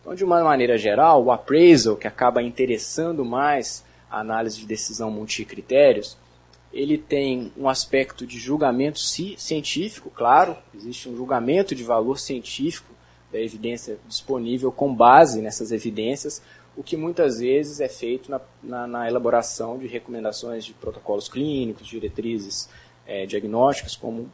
Então, 0.00 0.14
de 0.14 0.24
uma 0.24 0.42
maneira 0.42 0.76
geral, 0.76 1.24
o 1.24 1.30
appraisal, 1.30 1.96
que 1.96 2.08
acaba 2.08 2.42
interessando 2.42 3.24
mais 3.24 3.84
a 4.10 4.20
análise 4.20 4.58
de 4.58 4.66
decisão 4.66 5.10
multicritérios, 5.10 6.16
ele 6.76 6.98
tem 6.98 7.50
um 7.56 7.70
aspecto 7.70 8.26
de 8.26 8.38
julgamento 8.38 8.98
científico, 9.00 10.10
claro, 10.10 10.54
existe 10.74 11.08
um 11.08 11.16
julgamento 11.16 11.74
de 11.74 11.82
valor 11.82 12.18
científico 12.18 12.92
da 13.32 13.40
evidência 13.40 13.98
disponível 14.06 14.70
com 14.70 14.94
base 14.94 15.40
nessas 15.40 15.72
evidências, 15.72 16.42
o 16.76 16.82
que 16.82 16.94
muitas 16.94 17.38
vezes 17.38 17.80
é 17.80 17.88
feito 17.88 18.30
na, 18.30 18.40
na, 18.62 18.86
na 18.86 19.08
elaboração 19.08 19.78
de 19.78 19.86
recomendações 19.86 20.66
de 20.66 20.74
protocolos 20.74 21.30
clínicos, 21.30 21.86
diretrizes 21.86 22.68
é, 23.06 23.24
diagnósticas, 23.24 23.96
como 23.96 24.30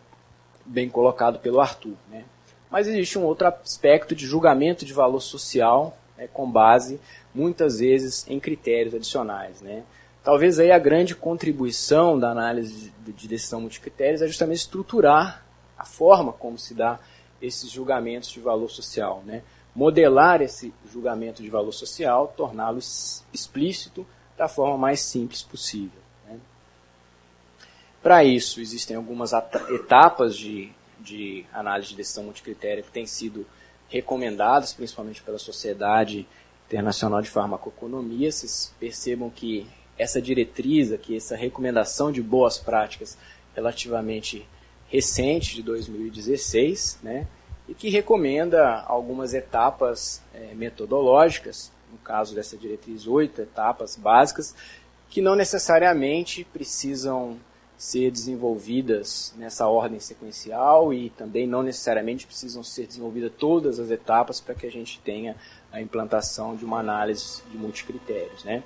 bem 0.67 0.89
colocado 0.89 1.39
pelo 1.39 1.61
Arthur. 1.61 1.95
Né? 2.11 2.25
Mas 2.69 2.89
existe 2.89 3.21
um 3.21 3.25
outro 3.25 3.47
aspecto 3.47 4.17
de 4.17 4.27
julgamento 4.27 4.85
de 4.85 4.93
valor 4.93 5.21
social, 5.21 5.97
né, 6.19 6.27
com 6.33 6.51
base, 6.51 6.99
muitas 7.33 7.79
vezes, 7.79 8.27
em 8.29 8.41
critérios 8.41 8.97
adicionais. 8.97 9.61
Né? 9.61 9.85
Talvez 10.23 10.61
aí 10.61 10.71
a 10.71 10.79
grande 10.79 11.17
contribuição 11.17 12.17
da 12.19 12.31
análise 12.31 12.93
de 13.05 13.27
decisão 13.27 13.61
multicritérios 13.61 14.23
é 14.23 14.27
justamente 14.29 14.59
estruturar 14.59 15.45
a 15.77 15.85
forma 15.85 16.33
como 16.33 16.57
se 16.57 16.75
dá 16.75 17.01
esses 17.41 17.69
julgamentos 17.69 18.31
de 18.31 18.39
valor 18.39 18.71
social. 18.71 19.23
Né? 19.27 19.43
Modelar 19.75 20.41
esse 20.41 20.73
julgamento 20.93 21.43
de 21.43 21.51
valor 21.51 21.73
social, 21.73 22.33
torná-lo 22.37 22.79
explícito 23.33 24.07
da 24.39 24.47
forma 24.47 24.79
mais 24.79 25.01
simples 25.01 25.43
possível. 25.43 26.01
Né? 26.29 26.39
Para 28.01 28.23
isso, 28.23 28.61
existem 28.61 28.97
algumas 28.97 29.33
etapas 29.33 30.37
de, 30.37 30.71
de 31.01 31.45
análise 31.53 31.89
de 31.91 31.97
decisão 31.97 32.25
multicritério 32.25 32.85
que 32.85 32.93
têm 32.93 33.07
sido 33.07 33.45
recomendadas, 33.89 34.73
principalmente 34.73 35.21
pela 35.21 35.39
Sociedade 35.39 36.29
Internacional 36.69 37.21
de 37.21 37.29
Farmacoeconomia. 37.29 38.31
Vocês 38.31 38.73
percebam 38.79 39.29
que 39.29 39.67
essa 39.99 40.21
diretriz 40.21 40.93
aqui, 40.93 41.17
essa 41.17 41.37
recomendação 41.37 42.11
de 42.11 42.23
boas 42.23 42.59
práticas 42.59 43.17
relativamente 43.55 44.47
recente, 44.89 45.55
de 45.55 45.63
2016, 45.63 46.99
né, 47.03 47.27
e 47.69 47.75
que 47.75 47.89
recomenda 47.89 48.81
algumas 48.83 49.33
etapas 49.33 50.23
é, 50.35 50.55
metodológicas, 50.55 51.73
no 51.91 51.99
caso 51.99 52.35
dessa 52.35 52.57
diretriz, 52.57 53.07
oito 53.07 53.41
etapas 53.41 53.97
básicas, 53.97 54.55
que 55.09 55.21
não 55.21 55.37
necessariamente 55.37 56.45
precisam 56.45 57.39
ser 57.77 58.11
desenvolvidas 58.11 59.35
nessa 59.37 59.67
ordem 59.67 59.99
sequencial 59.99 60.95
e 60.95 61.11
também 61.11 61.47
não 61.47 61.63
necessariamente 61.63 62.27
precisam 62.27 62.63
ser 62.63 62.87
desenvolvidas 62.87 63.33
todas 63.37 63.81
as 63.81 63.91
etapas 63.91 64.41
para 64.41 64.55
que 64.55 64.67
a 64.67 64.71
gente 64.71 65.01
tenha 65.01 65.37
a 65.73 65.81
implantação 65.81 66.55
de 66.55 66.65
uma 66.65 66.79
análise 66.79 67.43
de 67.51 67.59
multicritérios. 67.59 68.45
Né? 68.45 68.63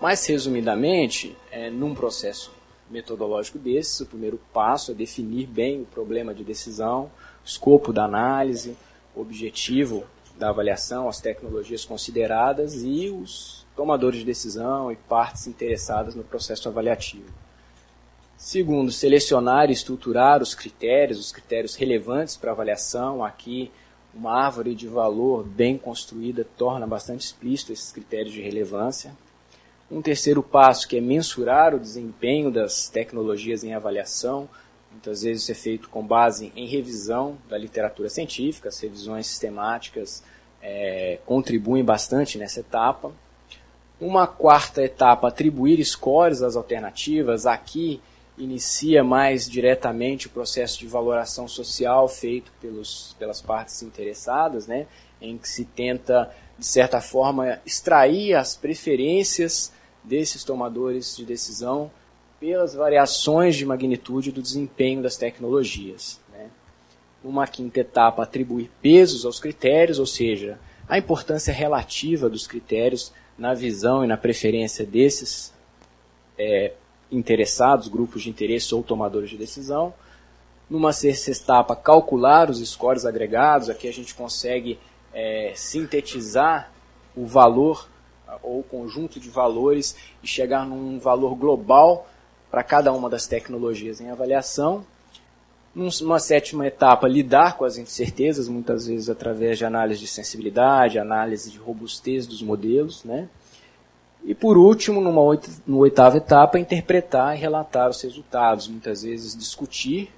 Mas, 0.00 0.26
resumidamente, 0.26 1.36
é, 1.50 1.70
num 1.70 1.94
processo 1.94 2.52
metodológico 2.90 3.58
desses, 3.58 4.00
o 4.00 4.06
primeiro 4.06 4.38
passo 4.52 4.90
é 4.90 4.94
definir 4.94 5.46
bem 5.46 5.82
o 5.82 5.86
problema 5.86 6.34
de 6.34 6.44
decisão, 6.44 7.10
o 7.42 7.46
escopo 7.46 7.92
da 7.92 8.04
análise, 8.04 8.76
o 9.14 9.20
objetivo 9.20 10.04
da 10.38 10.50
avaliação, 10.50 11.08
as 11.08 11.20
tecnologias 11.20 11.84
consideradas 11.84 12.82
e 12.82 13.08
os 13.08 13.64
tomadores 13.74 14.20
de 14.20 14.24
decisão 14.24 14.90
e 14.92 14.96
partes 14.96 15.46
interessadas 15.46 16.14
no 16.14 16.22
processo 16.22 16.68
avaliativo. 16.68 17.32
Segundo, 18.36 18.90
selecionar 18.92 19.70
e 19.70 19.72
estruturar 19.72 20.42
os 20.42 20.54
critérios, 20.54 21.18
os 21.18 21.32
critérios 21.32 21.76
relevantes 21.76 22.36
para 22.36 22.50
avaliação. 22.50 23.24
Aqui, 23.24 23.70
uma 24.12 24.32
árvore 24.32 24.74
de 24.74 24.86
valor 24.86 25.44
bem 25.44 25.78
construída 25.78 26.46
torna 26.56 26.86
bastante 26.86 27.24
explícito 27.24 27.72
esses 27.72 27.90
critérios 27.90 28.32
de 28.32 28.42
relevância. 28.42 29.16
Um 29.90 30.00
terceiro 30.00 30.42
passo, 30.42 30.88
que 30.88 30.96
é 30.96 31.00
mensurar 31.00 31.74
o 31.74 31.78
desempenho 31.78 32.50
das 32.50 32.88
tecnologias 32.88 33.62
em 33.62 33.74
avaliação, 33.74 34.48
muitas 34.90 35.22
vezes 35.22 35.42
isso 35.42 35.52
é 35.52 35.54
feito 35.54 35.88
com 35.88 36.04
base 36.04 36.52
em 36.56 36.66
revisão 36.66 37.36
da 37.48 37.58
literatura 37.58 38.08
científica, 38.08 38.68
as 38.68 38.80
revisões 38.80 39.26
sistemáticas 39.26 40.22
é, 40.62 41.18
contribuem 41.26 41.84
bastante 41.84 42.38
nessa 42.38 42.60
etapa. 42.60 43.12
Uma 44.00 44.26
quarta 44.26 44.82
etapa, 44.82 45.28
atribuir 45.28 45.84
scores 45.84 46.42
às 46.42 46.56
alternativas. 46.56 47.46
Aqui 47.46 48.00
inicia 48.36 49.04
mais 49.04 49.48
diretamente 49.48 50.26
o 50.26 50.30
processo 50.30 50.78
de 50.78 50.86
valoração 50.86 51.46
social 51.46 52.08
feito 52.08 52.50
pelos, 52.60 53.14
pelas 53.18 53.40
partes 53.40 53.82
interessadas, 53.82 54.66
né, 54.66 54.86
em 55.20 55.38
que 55.38 55.48
se 55.48 55.64
tenta, 55.64 56.34
de 56.58 56.66
certa 56.66 57.00
forma, 57.00 57.60
extrair 57.66 58.34
as 58.34 58.56
preferências 58.56 59.72
desses 60.02 60.44
tomadores 60.44 61.16
de 61.16 61.24
decisão 61.24 61.90
pelas 62.38 62.74
variações 62.74 63.56
de 63.56 63.64
magnitude 63.64 64.30
do 64.30 64.42
desempenho 64.42 65.02
das 65.02 65.16
tecnologias. 65.16 66.20
Né. 66.32 66.50
Uma 67.22 67.46
quinta 67.46 67.80
etapa, 67.80 68.22
atribuir 68.22 68.70
pesos 68.82 69.24
aos 69.24 69.40
critérios, 69.40 69.98
ou 69.98 70.06
seja, 70.06 70.58
a 70.88 70.98
importância 70.98 71.52
relativa 71.52 72.28
dos 72.28 72.46
critérios 72.46 73.12
na 73.38 73.54
visão 73.54 74.04
e 74.04 74.06
na 74.06 74.16
preferência 74.16 74.84
desses 74.84 75.52
é, 76.38 76.72
interessados, 77.10 77.88
grupos 77.88 78.22
de 78.22 78.30
interesse 78.30 78.74
ou 78.74 78.82
tomadores 78.82 79.30
de 79.30 79.36
decisão. 79.36 79.94
Numa 80.68 80.92
sexta 80.92 81.30
etapa, 81.30 81.76
calcular 81.76 82.50
os 82.50 82.58
scores 82.68 83.04
agregados. 83.04 83.70
Aqui 83.70 83.88
a 83.88 83.92
gente 83.92 84.14
consegue 84.14 84.78
é, 85.14 85.52
sintetizar 85.54 86.70
o 87.16 87.24
valor 87.24 87.88
ou 88.42 88.60
o 88.60 88.64
conjunto 88.64 89.20
de 89.20 89.30
valores 89.30 89.96
e 90.22 90.26
chegar 90.26 90.66
num 90.66 90.98
valor 90.98 91.34
global 91.36 92.06
para 92.50 92.62
cada 92.62 92.92
uma 92.92 93.08
das 93.08 93.26
tecnologias 93.26 94.00
em 94.00 94.10
avaliação. 94.10 94.84
Numa 95.74 96.20
sétima 96.20 96.66
etapa, 96.66 97.08
lidar 97.08 97.56
com 97.56 97.64
as 97.64 97.76
incertezas, 97.76 98.48
muitas 98.48 98.86
vezes 98.86 99.10
através 99.10 99.58
de 99.58 99.64
análise 99.64 100.00
de 100.00 100.06
sensibilidade, 100.06 100.98
análise 100.98 101.50
de 101.50 101.58
robustez 101.58 102.26
dos 102.26 102.40
modelos, 102.40 103.02
né? 103.02 103.28
E 104.24 104.34
por 104.34 104.56
último, 104.56 105.00
numa 105.00 105.20
oitava 105.78 106.16
etapa, 106.16 106.58
interpretar 106.58 107.36
e 107.36 107.40
relatar 107.40 107.90
os 107.90 108.00
resultados, 108.00 108.68
muitas 108.68 109.02
vezes 109.02 109.36
discutir 109.36 110.10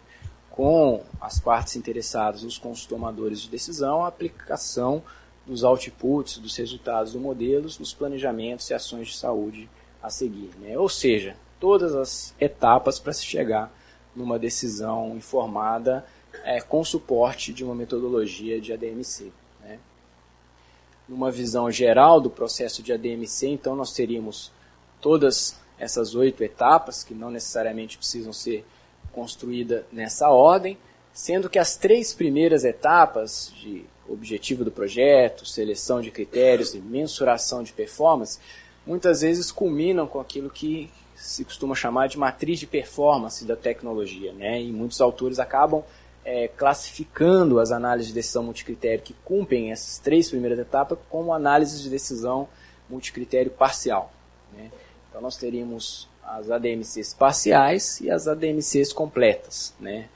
com 0.57 1.05
as 1.21 1.39
partes 1.39 1.77
interessadas, 1.77 2.43
os 2.43 2.87
tomadores 2.87 3.43
de 3.43 3.51
decisão, 3.51 4.05
a 4.05 4.09
aplicação 4.09 5.03
dos 5.47 5.63
outputs, 5.63 6.39
dos 6.39 6.57
resultados 6.57 7.13
dos 7.13 7.23
modelos, 7.23 7.79
nos 7.79 7.93
planejamentos 7.93 8.69
e 8.71 8.75
ações 8.75 9.09
de 9.09 9.17
saúde 9.17 9.69
a 10.03 10.11
seguir. 10.11 10.51
Né? 10.59 10.77
Ou 10.79 10.89
seja, 10.89 11.37
todas 11.61 11.95
as 11.95 12.35
etapas 12.41 12.99
para 12.99 13.13
se 13.13 13.25
chegar 13.25 13.71
numa 14.15 14.39
decisão 14.39 15.15
informada 15.15 16.05
é, 16.43 16.61
com 16.61 16.83
suporte 16.83 17.53
de 17.53 17.63
uma 17.63 17.75
metodologia 17.75 18.61
de 18.61 18.73
ADMC 18.73 19.31
numa 21.09 21.31
visão 21.31 21.71
geral 21.71 22.21
do 22.21 22.29
processo 22.29 22.83
de 22.83 22.93
ADMC, 22.93 23.49
então 23.49 23.77
nós 23.77 23.93
teríamos 23.93 24.51
todas 25.01 25.57
essas 25.79 26.15
oito 26.15 26.43
etapas, 26.43 27.05
que 27.05 27.15
não 27.15 27.31
necessariamente 27.31 27.99
precisam 27.99 28.33
ser 28.33 28.65
construídas 29.17 29.83
nessa 29.91 30.29
ordem, 30.29 30.77
sendo 31.11 31.49
que 31.49 31.59
as 31.59 31.75
três 31.75 32.13
primeiras 32.13 32.63
etapas 32.65 33.51
de 33.59 33.87
objetivo 34.07 34.63
do 34.63 34.71
projeto, 34.71 35.47
seleção 35.47 36.03
de 36.03 36.11
critérios 36.11 36.75
e 36.75 36.79
mensuração 36.79 37.63
de 37.63 37.73
performance, 37.73 38.39
muitas 38.87 39.23
vezes 39.23 39.51
culminam 39.51 40.07
com 40.07 40.21
aquilo 40.21 40.51
que 40.51 40.91
se 41.17 41.43
costuma 41.47 41.75
chamar 41.75 42.09
de 42.09 42.19
matriz 42.19 42.61
de 42.61 42.67
performance 42.67 43.47
da 43.47 43.57
tecnologia, 43.57 44.35
né? 44.35 44.61
E 44.61 44.71
muitos 44.71 45.01
autores 45.01 45.39
acabam 45.39 45.83
é, 46.23 46.49
classificando 46.49 47.59
as 47.59 47.73
análises 47.73 48.09
de 48.09 48.15
decisão 48.15 48.43
multicritério 48.43 49.03
que 49.03 49.15
cumprem 49.25 49.73
essas 49.73 49.99
três 49.99 50.29
primeiras 50.29 50.59
etapas 50.59 50.99
como 51.09 51.33
análises 51.33 51.81
de 51.81 51.89
decisão 51.89 52.47
multicritério 52.89 53.51
parcial. 53.51 54.13
Né? 54.53 54.71
Então 55.09 55.23
nós 55.23 55.39
teríamos 55.39 56.07
as 56.27 56.51
ADMCs 56.51 57.15
parciais 57.15 58.01
e 58.01 58.11
as 58.11 58.27
ADMCs 58.27 58.93
completas. 58.93 59.75
Né? 59.79 60.09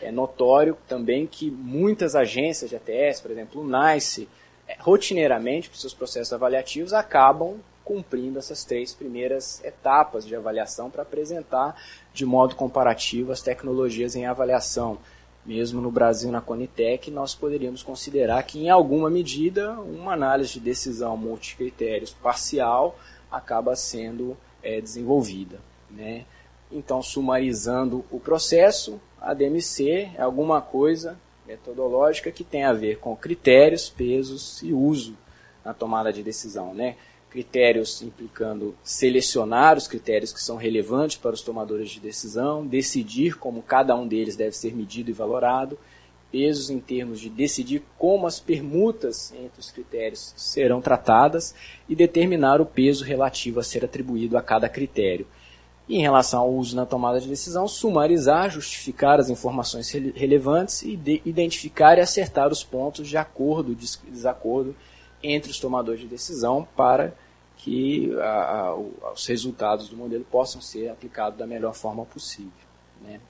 É 0.00 0.10
notório 0.10 0.76
também 0.88 1.26
que 1.26 1.50
muitas 1.50 2.14
agências 2.16 2.70
de 2.70 2.76
ATS, 2.76 3.20
por 3.20 3.30
exemplo 3.30 3.60
o 3.60 3.66
NICE, 3.66 4.28
é, 4.66 4.76
rotineiramente, 4.78 5.68
para 5.68 5.78
seus 5.78 5.94
processos 5.94 6.32
avaliativos, 6.32 6.92
acabam 6.92 7.56
cumprindo 7.84 8.38
essas 8.38 8.64
três 8.64 8.94
primeiras 8.94 9.62
etapas 9.64 10.24
de 10.24 10.34
avaliação 10.36 10.88
para 10.88 11.02
apresentar 11.02 11.76
de 12.14 12.24
modo 12.24 12.54
comparativo 12.54 13.32
as 13.32 13.42
tecnologias 13.42 14.14
em 14.14 14.24
avaliação 14.24 14.98
mesmo 15.44 15.80
no 15.80 15.90
Brasil, 15.90 16.30
na 16.30 16.40
Conitec, 16.40 17.10
nós 17.10 17.34
poderíamos 17.34 17.82
considerar 17.82 18.42
que, 18.44 18.60
em 18.60 18.70
alguma 18.70 19.10
medida, 19.10 19.72
uma 19.72 20.12
análise 20.12 20.52
de 20.52 20.60
decisão 20.60 21.16
multicritérios 21.16 22.12
parcial 22.12 22.96
acaba 23.30 23.74
sendo 23.74 24.36
é, 24.62 24.80
desenvolvida. 24.80 25.60
Né? 25.90 26.24
Então, 26.70 27.02
sumarizando 27.02 28.04
o 28.10 28.18
processo, 28.18 29.00
a 29.20 29.34
DMC 29.34 30.10
é 30.16 30.22
alguma 30.22 30.60
coisa 30.60 31.18
metodológica 31.46 32.30
que 32.30 32.44
tem 32.44 32.64
a 32.64 32.72
ver 32.72 32.98
com 32.98 33.14
critérios, 33.16 33.88
pesos 33.88 34.62
e 34.62 34.72
uso 34.72 35.16
na 35.64 35.74
tomada 35.74 36.12
de 36.12 36.22
decisão. 36.22 36.72
Né? 36.72 36.96
critérios 37.32 38.02
implicando 38.02 38.76
selecionar 38.84 39.78
os 39.78 39.88
critérios 39.88 40.34
que 40.34 40.40
são 40.42 40.56
relevantes 40.56 41.16
para 41.16 41.32
os 41.32 41.40
tomadores 41.40 41.88
de 41.88 41.98
decisão, 41.98 42.66
decidir 42.66 43.38
como 43.38 43.62
cada 43.62 43.96
um 43.96 44.06
deles 44.06 44.36
deve 44.36 44.54
ser 44.54 44.74
medido 44.74 45.08
e 45.08 45.14
valorado, 45.14 45.78
pesos 46.32 46.70
em 46.70 46.80
termos 46.80 47.20
de 47.20 47.28
decidir 47.28 47.82
como 47.98 48.26
as 48.26 48.40
permutas 48.40 49.32
entre 49.32 49.60
os 49.60 49.70
critérios 49.70 50.32
serão 50.34 50.80
tratadas 50.80 51.54
e 51.86 51.94
determinar 51.94 52.58
o 52.58 52.66
peso 52.66 53.04
relativo 53.04 53.60
a 53.60 53.62
ser 53.62 53.84
atribuído 53.84 54.38
a 54.38 54.42
cada 54.42 54.66
critério. 54.66 55.26
E 55.86 55.96
em 55.96 56.00
relação 56.00 56.40
ao 56.40 56.50
uso 56.50 56.74
na 56.74 56.86
tomada 56.86 57.20
de 57.20 57.28
decisão, 57.28 57.68
sumarizar, 57.68 58.50
justificar 58.50 59.20
as 59.20 59.28
informações 59.28 59.90
relevantes 59.90 60.82
e 60.82 60.98
identificar 61.26 61.98
e 61.98 62.00
acertar 62.00 62.50
os 62.50 62.64
pontos 62.64 63.06
de 63.06 63.18
acordo, 63.18 63.74
de 63.74 63.86
desacordo 64.08 64.74
entre 65.22 65.50
os 65.50 65.60
tomadores 65.60 66.00
de 66.00 66.06
decisão 66.06 66.66
para 66.74 67.14
que 67.58 68.12
a, 68.18 68.68
a, 68.68 68.74
os 69.12 69.26
resultados 69.26 69.88
do 69.88 69.96
modelo 69.96 70.24
possam 70.24 70.60
ser 70.60 70.88
aplicados 70.88 71.38
da 71.38 71.46
melhor 71.46 71.74
forma 71.74 72.04
possível. 72.06 72.50
Né? 73.02 73.20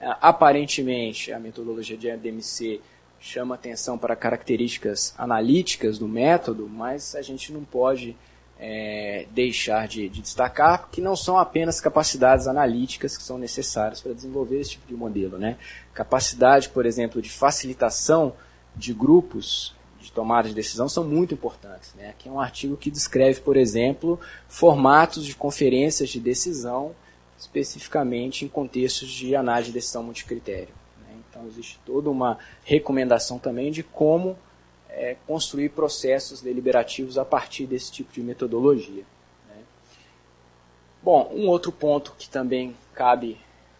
Aparentemente, 0.00 1.32
a 1.32 1.38
metodologia 1.38 1.96
de 1.96 2.10
ADMC 2.10 2.80
chama 3.18 3.54
atenção 3.54 3.96
para 3.96 4.14
características 4.14 5.14
analíticas 5.16 5.98
do 5.98 6.06
método, 6.06 6.68
mas 6.68 7.14
a 7.14 7.22
gente 7.22 7.52
não 7.52 7.64
pode 7.64 8.16
é, 8.58 9.26
deixar 9.30 9.86
de, 9.86 10.08
de, 10.08 10.22
destacar 10.22 10.88
que 10.90 11.00
não 11.00 11.14
são 11.14 11.38
apenas 11.38 11.80
capacidades 11.80 12.46
analíticas 12.46 13.16
que 13.16 13.22
são 13.22 13.38
necessárias 13.38 14.00
para 14.00 14.12
desenvolver 14.12 14.60
esse 14.60 14.72
tipo 14.72 14.86
de 14.86 14.94
modelo. 14.94 15.38
Né? 15.38 15.56
Capacidade, 15.92 16.68
por 16.68 16.86
exemplo, 16.86 17.20
de 17.20 17.30
facilitação 17.30 18.34
de 18.74 18.92
grupos 18.92 19.74
de 20.00 20.12
tomada 20.12 20.48
de 20.48 20.54
decisão 20.54 20.88
são 20.88 21.04
muito 21.04 21.34
importantes. 21.34 21.92
Né? 21.94 22.10
Aqui 22.10 22.28
é 22.28 22.32
um 22.32 22.40
artigo 22.40 22.76
que 22.76 22.90
descreve, 22.90 23.40
por 23.40 23.56
exemplo, 23.56 24.20
formatos 24.48 25.24
de 25.24 25.34
conferências 25.34 26.10
de 26.10 26.20
decisão, 26.20 26.94
especificamente 27.38 28.44
em 28.44 28.48
contextos 28.48 29.08
de 29.08 29.36
análise 29.36 29.68
de 29.68 29.74
decisão 29.74 30.02
multicritério. 30.02 30.74
Né? 31.02 31.16
Então, 31.28 31.46
existe 31.46 31.78
toda 31.84 32.10
uma 32.10 32.38
recomendação 32.64 33.38
também 33.38 33.70
de 33.70 33.82
como 33.82 34.36
é, 34.88 35.16
construir 35.26 35.70
processos 35.70 36.40
deliberativos 36.40 37.18
a 37.18 37.24
partir 37.24 37.66
desse 37.66 37.92
tipo 37.92 38.12
de 38.12 38.22
metodologia. 38.22 39.04
Né? 39.48 39.62
Bom, 41.02 41.30
um 41.34 41.48
outro 41.48 41.70
ponto 41.70 42.14
que 42.18 42.28
também 42.28 42.74
cabe 42.94 43.38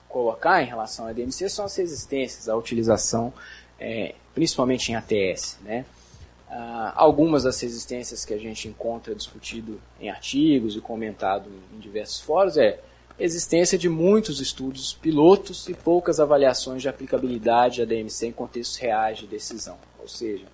colocar 0.09 0.63
em 0.63 0.67
relação 0.67 1.07
à 1.07 1.13
DMC 1.13 1.49
são 1.49 1.65
as 1.65 1.77
resistências 1.77 2.49
à 2.49 2.57
utilização, 2.57 3.33
é, 3.81 4.15
principalmente 4.35 4.93
em 4.93 4.95
ATS. 4.95 5.59
Né? 5.63 5.87
Ah, 6.49 6.93
algumas 6.95 7.43
das 7.43 7.61
resistências 7.61 8.25
que 8.25 8.33
a 8.33 8.39
gente 8.39 8.69
encontra 8.69 9.15
discutido 9.15 9.81
em 10.01 10.09
artigos 10.09 10.77
e 10.77 10.81
comentado 10.81 11.51
em, 11.51 11.77
em 11.77 11.81
diversos 11.81 12.21
fóruns 12.21 12.57
é 12.57 12.81
existência 13.19 13.79
de 13.79 13.89
muitos 13.89 14.41
estudos 14.41 14.93
pilotos 14.93 15.69
e 15.69 15.75
poucas 15.75 16.21
avaliações 16.21 16.83
de 16.83 16.89
aplicabilidade 16.89 17.81
da 17.81 17.87
DMC 17.87 18.29
em 18.29 18.33
contextos 18.33 18.77
reais 18.77 19.19
de 19.19 19.27
decisão. 19.27 19.79
Ou 19.99 20.09
seja, 20.09 20.45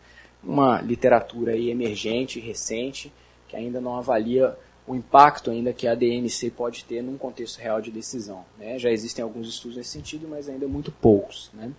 uma 0.43 0.81
literatura 0.81 1.57
emergente, 1.57 2.41
recente, 2.41 3.13
que 3.49 3.57
ainda 3.57 3.81
não 3.81 3.97
avalia 3.97 4.57
o 4.87 4.95
impacto 4.95 5.51
ainda 5.51 5.73
que 5.73 5.87
a 5.87 5.95
DMC 5.95 6.51
pode 6.51 6.85
ter 6.85 7.03
num 7.03 7.17
contexto 7.17 7.59
real 7.59 7.81
de 7.81 7.91
decisão. 7.91 8.45
Né? 8.59 8.79
Já 8.79 8.91
existem 8.91 9.23
alguns 9.23 9.49
estudos 9.49 9.77
nesse 9.77 9.91
sentido, 9.91 10.27
mas 10.29 10.49
ainda 10.49 10.67
muito 10.67 10.91
poucos. 10.91 11.51
Né? 11.55 11.71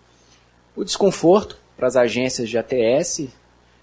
O 0.75 0.83
desconforto 0.83 1.57
para 1.75 1.87
as 1.87 1.95
agências 1.95 2.49
de 2.49 2.57
ATS, 2.57 3.27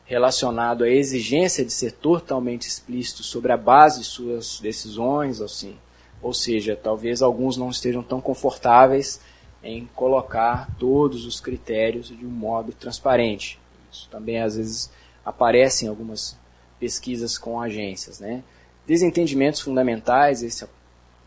relacionado 0.04 0.85
à 0.85 0.88
exigência 0.88 1.64
de 1.64 1.73
ser 1.73 1.92
totalmente 1.92 2.62
explícito 2.62 3.23
sobre 3.23 3.52
a 3.52 3.57
base 3.57 4.00
de 4.00 4.07
suas 4.07 4.59
decisões, 4.61 5.40
assim, 5.40 5.76
ou 6.23 6.35
seja, 6.35 6.77
talvez 6.77 7.23
alguns 7.23 7.57
não 7.57 7.71
estejam 7.71 8.03
tão 8.03 8.21
confortáveis 8.21 9.21
em 9.62 9.87
colocar 9.95 10.69
todos 10.79 11.27
os 11.27 11.41
critérios 11.41 12.09
de 12.09 12.25
um 12.25 12.31
modo 12.31 12.73
transparente. 12.73 13.59
Isso 13.93 14.09
também 14.11 14.41
às 14.41 14.57
vezes 14.57 14.91
aparece 15.25 15.85
em 15.85 15.89
algumas 15.89 16.39
pesquisas 16.79 17.37
com 17.37 17.61
agências. 17.61 18.21
Né? 18.21 18.43
Desentendimentos 18.87 19.61
fundamentais, 19.61 20.43
esse 20.43 20.65
é, 20.65 20.69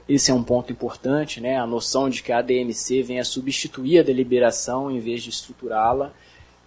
esse 0.09 0.31
é 0.31 0.33
um 0.33 0.43
ponto 0.43 0.71
importante, 0.71 1.39
né? 1.39 1.57
a 1.57 1.65
noção 1.65 2.09
de 2.09 2.21
que 2.21 2.31
a 2.31 2.39
ADMC 2.39 3.03
vem 3.03 3.19
a 3.19 3.23
substituir 3.23 3.99
a 3.99 4.03
deliberação 4.03 4.91
em 4.91 4.99
vez 4.99 5.23
de 5.23 5.29
estruturá-la. 5.29 6.11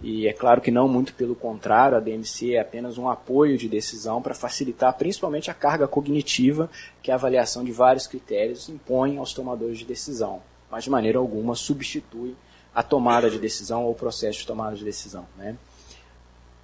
E 0.01 0.27
é 0.27 0.33
claro 0.33 0.61
que 0.61 0.69
não 0.69 0.87
muito 0.87 1.13
pelo 1.13 1.35
contrário, 1.35 1.97
a 1.97 1.99
DMC 1.99 2.53
é 2.53 2.59
apenas 2.59 2.97
um 2.97 3.09
apoio 3.09 3.57
de 3.57 3.67
decisão 3.67 4.21
para 4.21 4.35
facilitar 4.35 4.93
principalmente 4.93 5.49
a 5.49 5.55
carga 5.55 5.87
cognitiva 5.87 6.69
que 7.01 7.11
a 7.11 7.15
avaliação 7.15 7.63
de 7.63 7.71
vários 7.71 8.05
critérios 8.05 8.69
impõe 8.69 9.17
aos 9.17 9.33
tomadores 9.33 9.79
de 9.79 9.85
decisão, 9.85 10.41
mas 10.69 10.83
de 10.83 10.91
maneira 10.91 11.17
alguma 11.17 11.55
substitui 11.55 12.35
a 12.75 12.83
tomada 12.83 13.27
de 13.27 13.39
decisão 13.39 13.85
ou 13.85 13.91
o 13.91 13.95
processo 13.95 14.39
de 14.39 14.45
tomada 14.45 14.75
de 14.75 14.85
decisão. 14.85 15.25
Né? 15.35 15.55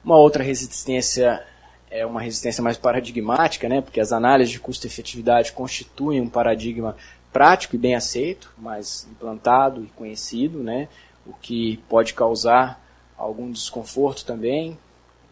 Uma 0.05 0.17
outra 0.17 0.43
resistência 0.43 1.43
é 1.89 2.05
uma 2.05 2.21
resistência 2.21 2.63
mais 2.63 2.77
paradigmática, 2.77 3.69
né, 3.69 3.79
porque 3.79 3.99
as 3.99 4.11
análises 4.11 4.51
de 4.51 4.59
custo-efetividade 4.59 5.51
constituem 5.51 6.19
um 6.19 6.27
paradigma 6.27 6.95
prático 7.31 7.75
e 7.75 7.79
bem 7.79 7.93
aceito, 7.93 8.51
mas 8.57 9.07
implantado 9.11 9.83
e 9.83 9.87
conhecido, 9.87 10.59
né, 10.59 10.87
o 11.25 11.33
que 11.33 11.77
pode 11.87 12.15
causar 12.15 12.82
algum 13.17 13.51
desconforto 13.51 14.25
também, 14.25 14.77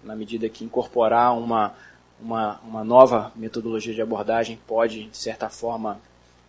na 0.03 0.15
medida 0.15 0.49
que 0.49 0.63
incorporar 0.63 1.37
uma, 1.37 1.73
uma, 2.19 2.59
uma 2.61 2.83
nova 2.83 3.31
metodologia 3.35 3.93
de 3.93 4.01
abordagem 4.01 4.59
pode, 4.67 5.05
de 5.05 5.17
certa 5.17 5.49
forma, 5.49 5.99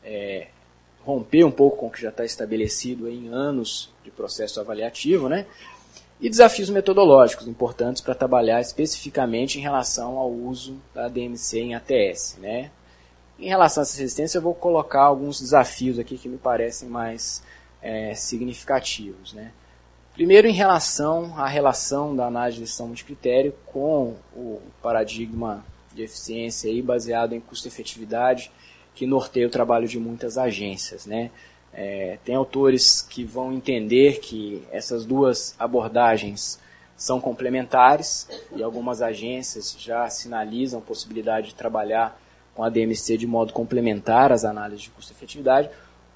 é, 0.05 0.49
romper 1.05 1.45
um 1.45 1.51
pouco 1.51 1.79
com 1.79 1.87
o 1.87 1.91
que 1.91 2.01
já 2.01 2.11
está 2.11 2.25
estabelecido 2.25 3.09
em 3.09 3.29
anos 3.29 3.91
de 4.05 4.11
processo 4.11 4.61
avaliativo, 4.61 5.29
né? 5.29 5.47
e 6.23 6.31
desafios 6.31 6.71
metodológicos 6.71 7.49
importantes 7.49 8.01
para 8.01 8.15
trabalhar 8.15 8.61
especificamente 8.61 9.59
em 9.59 9.61
relação 9.61 10.17
ao 10.17 10.31
uso 10.31 10.81
da 10.95 11.09
DMC 11.09 11.59
em 11.59 11.75
ATS. 11.75 12.39
Né? 12.41 12.71
Em 13.41 13.49
relação 13.49 13.81
a 13.81 13.83
essa 13.83 13.99
resistência, 13.99 14.39
eu 14.39 14.43
vou 14.43 14.55
colocar 14.55 15.03
alguns 15.03 15.41
desafios 15.41 15.99
aqui 15.99 16.17
que 16.17 16.29
me 16.29 16.39
parecem 16.39 16.89
mais 16.89 17.43
é, 17.83 18.15
significativos. 18.15 19.33
Né? 19.33 19.51
Primeiro, 20.15 20.47
em 20.47 20.53
relação 20.53 21.39
à 21.39 21.47
relação 21.47 22.15
da 22.15 22.27
análise 22.27 22.57
de 22.57 22.65
decisão 22.65 22.87
multicritério 22.87 23.55
com 23.67 24.15
o 24.37 24.61
paradigma 24.83 25.65
de 25.95 26.03
eficiência 26.03 26.71
aí, 26.71 26.83
baseado 26.83 27.33
em 27.35 27.41
custo-efetividade, 27.41 28.53
que 28.95 29.07
norteia 29.07 29.47
o 29.47 29.51
trabalho 29.51 29.89
de 29.89 29.99
muitas 29.99 30.37
agências. 30.37 31.07
Né? 31.07 31.31
É, 31.73 32.19
tem 32.25 32.35
autores 32.35 33.01
que 33.01 33.25
vão 33.25 33.55
entender 33.55 34.21
que 34.21 34.63
essas 34.71 35.07
duas 35.07 35.55
abordagens 35.59 36.61
são 36.95 37.19
complementares 37.19 38.29
e 38.55 38.63
algumas 38.63 39.01
agências 39.01 39.75
já 39.79 40.09
sinalizam 40.11 40.81
a 40.81 40.83
possibilidade 40.83 41.49
de 41.49 41.55
trabalhar 41.55 42.21
com 42.55 42.63
a 42.63 42.69
DMC 42.69 43.17
de 43.17 43.27
modo 43.27 43.55
complementar 43.55 44.31
às 44.31 44.45
análises 44.45 44.83
de 44.83 44.91
custo-efetividade. 44.91 45.71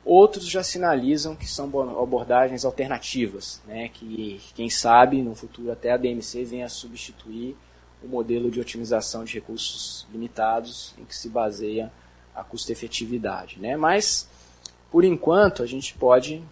Outros 0.08 0.48
já 0.48 0.62
sinalizam 0.62 1.34
que 1.34 1.46
são 1.46 1.66
abordagens 2.00 2.64
alternativas, 2.64 3.60
né, 3.66 3.88
que 3.88 4.40
quem 4.54 4.70
sabe 4.70 5.20
no 5.20 5.34
futuro 5.34 5.72
até 5.72 5.90
a 5.90 5.96
DMC 5.96 6.44
venha 6.44 6.68
substituir 6.68 7.56
o 8.02 8.06
modelo 8.06 8.50
de 8.50 8.60
otimização 8.60 9.24
de 9.24 9.34
recursos 9.34 10.06
limitados 10.12 10.94
em 10.96 11.04
que 11.04 11.14
se 11.14 11.28
baseia 11.28 11.92
a 12.32 12.44
custo-efetividade. 12.44 13.58
Né? 13.58 13.76
Mas 13.76 14.28
por 14.90 15.04
enquanto, 15.04 15.62
a 15.62 15.66
gente 15.66 15.94
pode 15.94 16.42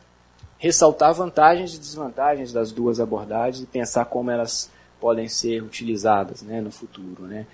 ressaltar 0.58 1.14
vantagens 1.14 1.74
e 1.74 1.78
desvantagens 1.78 2.52
das 2.52 2.72
duas 2.72 3.00
abordagens 3.00 3.62
e 3.62 3.66
pensar 3.66 4.04
como 4.06 4.30
elas 4.30 4.70
podem 5.00 5.28
ser 5.28 5.62
utilizadas 5.62 6.42
né, 6.42 6.60
no 6.60 6.70
futuro. 6.70 7.24
Né. 7.24 7.46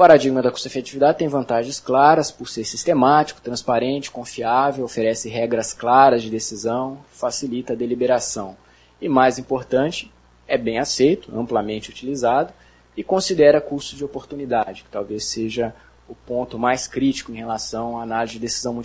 Paradigma 0.00 0.40
da 0.40 0.50
custo-efetividade 0.50 1.18
tem 1.18 1.28
vantagens 1.28 1.78
claras 1.78 2.30
por 2.30 2.48
ser 2.48 2.64
sistemático, 2.64 3.42
transparente, 3.42 4.10
confiável, 4.10 4.82
oferece 4.82 5.28
regras 5.28 5.74
claras 5.74 6.22
de 6.22 6.30
decisão, 6.30 7.04
facilita 7.10 7.74
a 7.74 7.76
deliberação. 7.76 8.56
E 8.98 9.10
mais 9.10 9.38
importante, 9.38 10.10
é 10.48 10.56
bem 10.56 10.78
aceito, 10.78 11.30
amplamente 11.38 11.90
utilizado 11.90 12.50
e 12.96 13.04
considera 13.04 13.60
custo 13.60 13.94
de 13.94 14.02
oportunidade, 14.02 14.84
que 14.84 14.88
talvez 14.88 15.26
seja 15.26 15.74
o 16.08 16.14
ponto 16.14 16.58
mais 16.58 16.88
crítico 16.88 17.32
em 17.32 17.36
relação 17.36 17.98
à 17.98 18.02
análise 18.02 18.32
de 18.32 18.40
decisão 18.40 18.82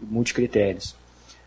multicritérios. 0.00 0.94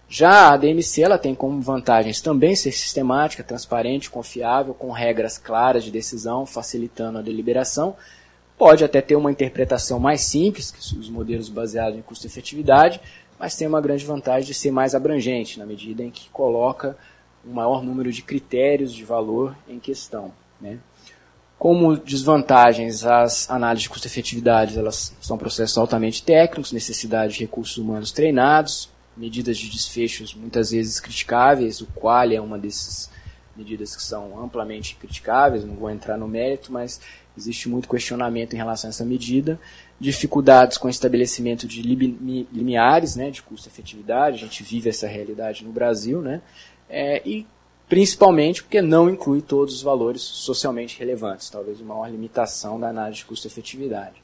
Já 0.10 0.52
a 0.52 0.58
DMC 0.58 1.04
ela 1.04 1.18
tem 1.18 1.34
como 1.34 1.62
vantagens 1.62 2.20
também 2.20 2.54
ser 2.54 2.74
sistemática, 2.74 3.46
transparente, 3.46 4.10
confiável, 4.10 4.74
com 4.74 4.92
regras 4.92 5.38
claras 5.38 5.86
de 5.86 5.90
decisão, 5.90 6.46
facilitando 6.46 7.20
a 7.20 7.22
deliberação. 7.22 7.96
Pode 8.58 8.84
até 8.84 9.02
ter 9.02 9.16
uma 9.16 9.32
interpretação 9.32 10.00
mais 10.00 10.22
simples 10.22 10.72
que 10.72 10.80
os 10.80 11.10
modelos 11.10 11.50
baseados 11.50 12.00
em 12.00 12.02
custo-efetividade, 12.02 13.02
mas 13.38 13.56
tem 13.56 13.68
uma 13.68 13.82
grande 13.82 14.06
vantagem 14.06 14.48
de 14.48 14.54
ser 14.54 14.72
mais 14.72 14.96
abrangente, 14.96 15.60
na 15.60 15.66
medida 15.66 16.04
em 16.04 16.10
que 16.10 16.30
coloca 16.30 16.98
um 17.46 17.52
maior 17.52 17.84
número 17.84 18.12
de 18.12 18.22
critérios 18.22 18.94
de 18.94 19.04
valor 19.04 19.56
em 19.68 19.78
questão. 19.78 20.32
Né? 20.60 20.80
Como 21.60 21.98
desvantagens, 21.98 23.06
as 23.06 23.50
análises 23.50 23.84
de 23.84 23.90
custo-efetividade 23.90 24.78
elas 24.80 25.14
são 25.22 25.38
processos 25.38 25.78
altamente 25.78 26.24
técnicos, 26.24 26.72
necessidade 26.72 27.34
de 27.34 27.40
recursos 27.42 27.78
humanos 27.78 28.12
treinados, 28.12 28.90
medidas 29.18 29.58
de 29.58 29.70
desfechos 29.70 30.34
muitas 30.34 30.72
vezes 30.72 31.00
criticáveis, 31.00 31.82
o 31.82 31.88
qual 31.88 32.32
é 32.32 32.40
uma 32.40 32.58
dessas 32.58 33.10
medidas 33.56 33.96
que 33.96 34.04
são 34.04 34.42
amplamente 34.44 34.96
criticáveis, 34.96 35.64
não 35.64 35.76
vou 35.76 35.90
entrar 35.90 36.18
no 36.18 36.28
mérito, 36.28 36.74
mas 36.74 37.00
existe 37.38 37.70
muito 37.70 37.90
questionamento 37.90 38.54
em 38.54 38.58
relação 38.58 38.90
a 38.90 38.92
essa 38.92 39.06
medida, 39.06 39.60
dificuldades 40.00 40.78
com 40.78 40.88
o 40.88 40.92
estabelecimento 40.92 41.68
de 41.68 41.82
limiares 41.82 43.16
né, 43.16 43.32
de 43.32 43.42
custo-efetividade, 43.42 44.38
a 44.38 44.48
gente 44.48 44.64
vive 44.64 44.90
essa 44.90 45.08
realidade 45.08 45.64
no 45.64 45.72
Brasil, 45.72 46.22
né, 46.22 46.42
é, 46.90 47.22
e 47.26 47.46
principalmente 47.88 48.64
porque 48.64 48.82
não 48.82 49.10
inclui 49.10 49.42
todos 49.42 49.76
os 49.76 49.82
valores 49.82 50.22
socialmente 50.22 50.98
relevantes, 50.98 51.50
talvez 51.50 51.80
uma 51.80 51.96
maior 51.96 52.10
limitação 52.10 52.80
da 52.80 52.90
análise 52.90 53.20
de 53.20 53.26
custo-efetividade. 53.26 54.24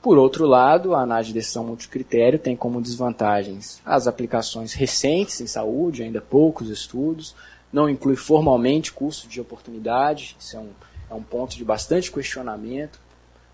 Por 0.00 0.16
outro 0.16 0.46
lado, 0.46 0.94
a 0.94 1.02
análise 1.02 1.28
de 1.28 1.34
decisão 1.34 1.64
multicritério 1.64 2.38
tem 2.38 2.56
como 2.56 2.80
desvantagens 2.80 3.82
as 3.84 4.06
aplicações 4.06 4.72
recentes 4.72 5.40
em 5.42 5.46
saúde, 5.46 6.02
ainda 6.02 6.22
poucos 6.22 6.70
estudos, 6.70 7.34
não 7.72 7.88
inclui 7.88 8.16
formalmente 8.16 8.92
custo 8.92 9.28
de 9.28 9.40
oportunidade, 9.40 10.36
isso 10.38 10.56
é 10.56 10.60
um, 10.60 10.70
é 11.10 11.14
um 11.14 11.22
ponto 11.22 11.56
de 11.56 11.64
bastante 11.64 12.10
questionamento 12.10 13.00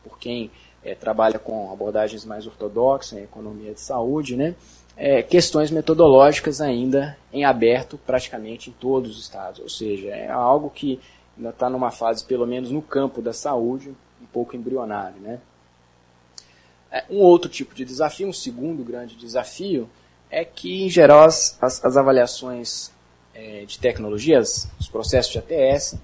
por 0.05 0.19
quem 0.19 0.51
é, 0.85 0.95
trabalha 0.95 1.39
com 1.39 1.73
abordagens 1.73 2.25
mais 2.25 2.47
ortodoxas 2.47 3.19
em 3.19 3.23
economia 3.23 3.73
de 3.73 3.81
saúde, 3.81 4.37
né? 4.37 4.55
É, 4.97 5.23
questões 5.23 5.71
metodológicas 5.71 6.61
ainda 6.61 7.19
em 7.33 7.45
aberto 7.45 7.99
praticamente 7.99 8.71
em 8.71 8.73
todos 8.73 9.17
os 9.17 9.23
estados, 9.23 9.61
ou 9.61 9.69
seja, 9.69 10.09
é 10.09 10.31
algo 10.31 10.71
que 10.71 10.99
ainda 11.37 11.51
está 11.51 11.69
numa 11.69 11.91
fase, 11.91 12.25
pelo 12.25 12.47
menos 12.47 12.71
no 12.71 12.81
campo 12.81 13.21
da 13.21 13.33
saúde, 13.33 13.95
um 14.23 14.27
pouco 14.27 14.57
embrionário. 14.57 15.21
Né? 15.21 15.39
É, 16.91 17.05
um 17.11 17.19
outro 17.19 17.51
tipo 17.51 17.75
de 17.75 17.85
desafio, 17.85 18.29
um 18.29 18.33
segundo 18.33 18.83
grande 18.83 19.17
desafio, 19.17 19.89
é 20.31 20.45
que, 20.45 20.85
em 20.85 20.89
geral, 20.89 21.25
as, 21.25 21.59
as, 21.61 21.97
avaliações 21.97 22.91
é, 23.35 23.65
de 23.67 23.79
tecnologias, 23.79 24.69
os 24.81 24.89
processos 24.89 25.31
de 25.31 25.39
ATS, 25.39 25.99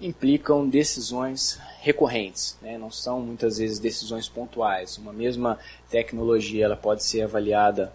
implicam 0.00 0.68
decisões 0.68 1.58
recorrentes, 1.80 2.58
né? 2.60 2.76
não 2.76 2.90
são 2.90 3.20
muitas 3.20 3.58
vezes 3.58 3.78
decisões 3.78 4.28
pontuais. 4.28 4.98
Uma 4.98 5.12
mesma 5.12 5.58
tecnologia 5.90 6.64
ela 6.64 6.76
pode 6.76 7.04
ser 7.04 7.22
avaliada 7.22 7.92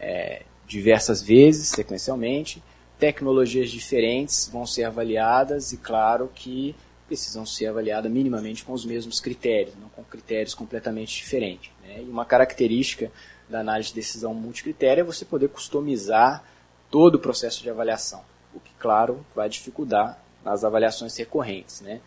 é, 0.00 0.42
diversas 0.66 1.22
vezes, 1.22 1.68
sequencialmente. 1.68 2.62
Tecnologias 2.98 3.70
diferentes 3.70 4.48
vão 4.52 4.66
ser 4.66 4.84
avaliadas 4.84 5.72
e, 5.72 5.76
claro, 5.76 6.30
que 6.34 6.74
precisam 7.06 7.44
ser 7.44 7.66
avaliadas 7.66 8.10
minimamente 8.10 8.64
com 8.64 8.72
os 8.72 8.84
mesmos 8.84 9.20
critérios, 9.20 9.74
não 9.76 9.88
com 9.90 10.02
critérios 10.02 10.54
completamente 10.54 11.14
diferentes. 11.14 11.70
Né? 11.82 12.02
E 12.02 12.08
uma 12.08 12.24
característica 12.24 13.12
da 13.48 13.60
análise 13.60 13.90
de 13.90 13.96
decisão 13.96 14.32
multicritério 14.32 15.02
é 15.02 15.04
você 15.04 15.24
poder 15.24 15.48
customizar 15.48 16.42
todo 16.90 17.16
o 17.16 17.18
processo 17.18 17.62
de 17.62 17.68
avaliação, 17.68 18.22
o 18.54 18.60
que, 18.60 18.72
claro, 18.78 19.24
vai 19.34 19.48
dificultar 19.48 20.23
nas 20.44 20.64
avaliações 20.64 21.16
recorrentes. 21.16 21.80
Né? 21.80 22.00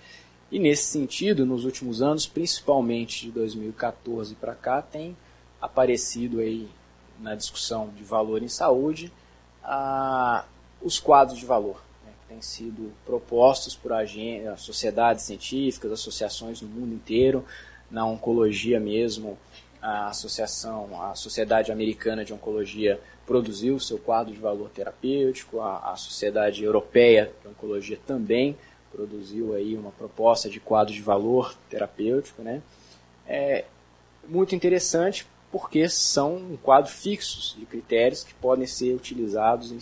E 0.52 0.60
nesse 0.60 0.84
sentido, 0.84 1.46
nos 1.46 1.66
últimos 1.66 2.02
anos, 2.02 2.26
principalmente 2.26 3.26
de 3.26 3.32
2014 3.32 4.36
para 4.36 4.56
cá, 4.56 4.82
tem 4.82 5.18
aparecido 5.62 6.40
aí 6.40 6.70
na 7.20 7.36
discussão 7.36 7.90
de 7.90 8.04
valor 8.04 8.44
em 8.44 8.48
saúde 8.48 9.12
a, 9.64 10.46
os 10.82 11.00
quadros 11.00 11.40
de 11.40 11.46
valor, 11.46 11.82
né, 12.06 12.12
que 12.22 12.28
têm 12.34 12.42
sido 12.42 12.94
propostos 13.06 13.76
por 13.76 13.92
sociedades 14.58 15.26
científicas, 15.26 15.92
associações 15.92 16.62
no 16.62 16.68
mundo 16.68 16.94
inteiro, 16.94 17.44
na 17.90 18.06
oncologia 18.06 18.80
mesmo, 18.80 19.38
a 19.82 20.08
associação, 20.08 21.02
a 21.02 21.16
Sociedade 21.16 21.72
Americana 21.72 22.24
de 22.24 22.34
Oncologia 22.34 23.00
produziu 23.28 23.76
o 23.76 23.80
seu 23.80 24.00
quadro 24.00 24.34
de 24.34 24.40
valor 24.40 24.70
terapêutico, 24.70 25.60
a, 25.60 25.92
a 25.92 25.96
Sociedade 25.98 26.64
Europeia 26.64 27.32
de 27.42 27.50
Oncologia 27.50 28.00
também 28.08 28.58
produziu 28.90 29.54
aí 29.54 29.76
uma 29.76 29.92
proposta 29.92 30.50
de 30.50 30.62
quadro 30.62 30.94
de 30.94 31.02
valor 31.02 31.54
terapêutico, 31.70 32.42
né? 32.42 32.62
É 33.28 33.66
muito 34.28 34.56
interessante 34.56 35.28
porque 35.52 35.90
são 35.90 36.58
quadros 36.64 36.94
fixos 36.94 37.56
de 37.60 37.66
critérios 37.66 38.24
que 38.24 38.34
podem 38.34 38.66
ser 38.66 38.96
utilizados 38.96 39.72
em 39.72 39.80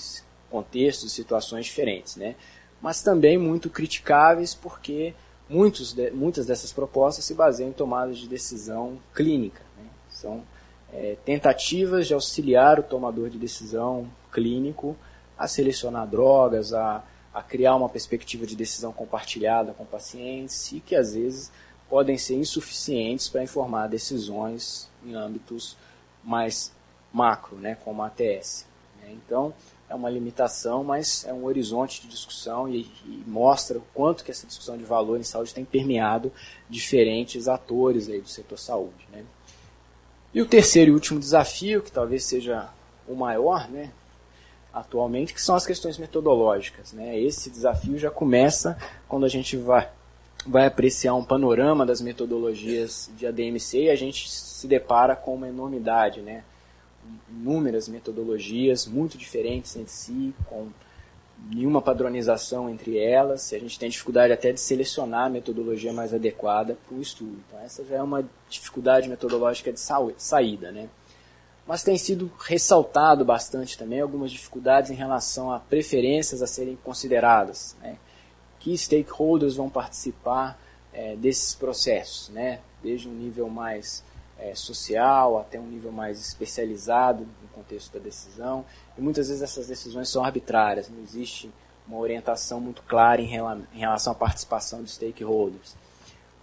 contextos 0.49 1.11
e 1.11 1.15
situações 1.15 1.65
diferentes, 1.65 2.15
né? 2.15 2.35
Mas 2.81 3.03
também 3.03 3.37
muito 3.37 3.69
criticáveis 3.69 4.55
porque 4.55 5.13
muitos 5.47 5.93
de, 5.93 6.09
muitas 6.09 6.47
dessas 6.47 6.73
propostas 6.73 7.25
se 7.25 7.33
baseiam 7.35 7.69
em 7.69 7.73
tomadas 7.73 8.17
de 8.17 8.27
decisão 8.27 8.99
clínica, 9.13 9.61
né? 9.77 9.87
São 10.09 10.43
é, 10.95 11.17
tentativas 11.23 12.07
de 12.07 12.13
auxiliar 12.13 12.79
o 12.79 12.83
tomador 12.83 13.29
de 13.29 13.37
decisão 13.37 14.07
clínico 14.31 14.95
a 15.37 15.47
selecionar 15.47 16.07
drogas, 16.07 16.73
a 16.73 17.03
a 17.35 17.43
criar 17.43 17.75
uma 17.75 17.89
perspectiva 17.89 18.45
de 18.45 18.55
decisão 18.55 18.93
compartilhada 18.93 19.73
com 19.73 19.83
pacientes 19.85 20.71
e 20.71 20.79
que 20.79 20.95
às 20.95 21.13
vezes 21.13 21.51
podem 21.89 22.17
ser 22.17 22.35
insuficientes 22.35 23.27
para 23.27 23.43
informar 23.43 23.89
decisões 23.89 24.89
em 25.05 25.13
âmbitos 25.13 25.75
mais 26.23 26.71
macro, 27.11 27.57
né, 27.57 27.75
como 27.83 28.01
a 28.01 28.07
ATS. 28.07 28.65
Então, 29.09 29.53
é 29.89 29.93
uma 29.93 30.09
limitação, 30.09 30.81
mas 30.81 31.25
é 31.25 31.33
um 31.33 31.43
horizonte 31.43 32.01
de 32.01 32.07
discussão 32.07 32.69
e, 32.69 32.89
e, 33.05 33.23
mostra 33.27 33.77
o 33.77 33.83
quanto 33.93 34.23
que 34.23 34.31
essa 34.31 34.47
discussão 34.47 34.77
de 34.77 34.85
valor 34.85 35.19
em 35.19 35.23
saúde 35.23 35.53
tem 35.53 35.65
permeado 35.65 36.31
diferentes 36.69 37.49
atores 37.49 38.09
aí 38.09 38.21
do 38.21 38.29
setor 38.29 38.57
saúde. 38.57 39.07
Né. 39.11 39.25
E 40.35 40.41
o 40.41 40.45
terceiro 40.45 40.91
e 40.91 40.93
último 40.93 41.17
desafio, 41.17 41.81
que 41.81 41.89
talvez 41.89 42.25
seja 42.25 42.67
o 43.07 43.15
maior, 43.15 43.69
né, 43.69 43.89
atualmente, 44.73 45.33
que 45.33 45.41
são 45.41 45.55
as 45.55 45.65
questões 45.65 45.97
metodológicas. 45.97 46.91
Né? 46.91 47.17
Esse 47.17 47.49
desafio 47.49 47.97
já 47.97 48.11
começa 48.11 48.77
quando 49.07 49.25
a 49.25 49.29
gente 49.29 49.55
vai, 49.55 49.89
vai 50.45 50.65
apreciar 50.65 51.15
um 51.15 51.23
panorama 51.23 51.85
das 51.85 52.01
metodologias 52.01 53.09
de 53.15 53.25
ADMC 53.25 53.83
e 53.83 53.89
a 53.89 53.95
gente 53.95 54.29
se 54.29 54.67
depara 54.67 55.15
com 55.15 55.35
uma 55.35 55.47
enormidade, 55.47 56.19
né? 56.19 56.43
inúmeras 57.29 57.87
metodologias 57.87 58.85
muito 58.85 59.17
diferentes 59.17 59.73
entre 59.77 59.93
si, 59.93 60.33
com 60.47 60.67
nenhuma 61.49 61.81
padronização 61.81 62.69
entre 62.69 62.97
elas, 62.97 63.51
e 63.51 63.55
a 63.55 63.59
gente 63.59 63.77
tem 63.77 63.89
dificuldade 63.89 64.33
até 64.33 64.51
de 64.51 64.59
selecionar 64.59 65.25
a 65.25 65.29
metodologia 65.29 65.93
mais 65.93 66.13
adequada 66.13 66.77
para 66.87 66.97
o 66.97 67.01
estudo. 67.01 67.37
Então 67.47 67.59
essa 67.59 67.83
já 67.85 67.97
é 67.97 68.01
uma 68.01 68.27
dificuldade 68.49 69.09
metodológica 69.09 69.71
de 69.71 69.79
saída. 70.17 70.71
Né? 70.71 70.89
mas 71.67 71.83
tem 71.83 71.97
sido 71.97 72.31
ressaltado 72.39 73.25
bastante 73.25 73.77
também 73.77 73.99
algumas 73.99 74.31
dificuldades 74.31 74.91
em 74.91 74.95
relação 74.95 75.51
a 75.51 75.59
preferências 75.59 76.41
a 76.41 76.47
serem 76.47 76.77
consideradas. 76.83 77.75
Né? 77.81 77.97
Que 78.59 78.77
stakeholders 78.77 79.55
vão 79.55 79.69
participar 79.69 80.59
é, 80.93 81.15
desses 81.15 81.55
processos, 81.55 82.29
né? 82.29 82.59
desde 82.83 83.09
um 83.09 83.13
nível 83.13 83.49
mais 83.49 84.03
é, 84.37 84.53
social 84.55 85.39
até 85.39 85.59
um 85.59 85.67
nível 85.67 85.91
mais 85.91 86.19
especializado 86.19 87.27
no 87.41 87.47
contexto 87.49 87.93
da 87.93 87.99
decisão. 87.99 88.65
E 88.97 89.01
muitas 89.01 89.27
vezes 89.27 89.41
essas 89.41 89.67
decisões 89.67 90.09
são 90.09 90.23
arbitrárias, 90.23 90.89
não 90.89 91.01
existe 91.01 91.51
uma 91.87 91.99
orientação 91.99 92.59
muito 92.59 92.81
clara 92.83 93.21
em, 93.21 93.35
em 93.73 93.79
relação 93.79 94.11
à 94.11 94.15
participação 94.15 94.83
de 94.83 94.89
stakeholders 94.89 95.75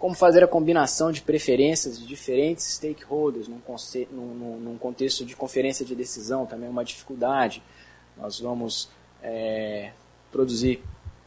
como 0.03 0.15
fazer 0.15 0.43
a 0.43 0.47
combinação 0.49 1.13
de 1.13 1.21
preferências 1.21 1.97
de 1.97 2.05
diferentes 2.05 2.65
stakeholders 2.73 3.47
num, 3.47 3.61
num, 4.11 4.59
num 4.59 4.77
contexto 4.77 5.23
de 5.25 5.33
conferência 5.33 5.85
de 5.85 5.95
decisão, 5.95 6.45
também 6.45 6.67
é 6.67 6.69
uma 6.69 6.83
dificuldade. 6.83 7.63
Nós 8.17 8.37
vamos 8.37 8.89
é, 9.21 9.93
produzir 10.29 10.83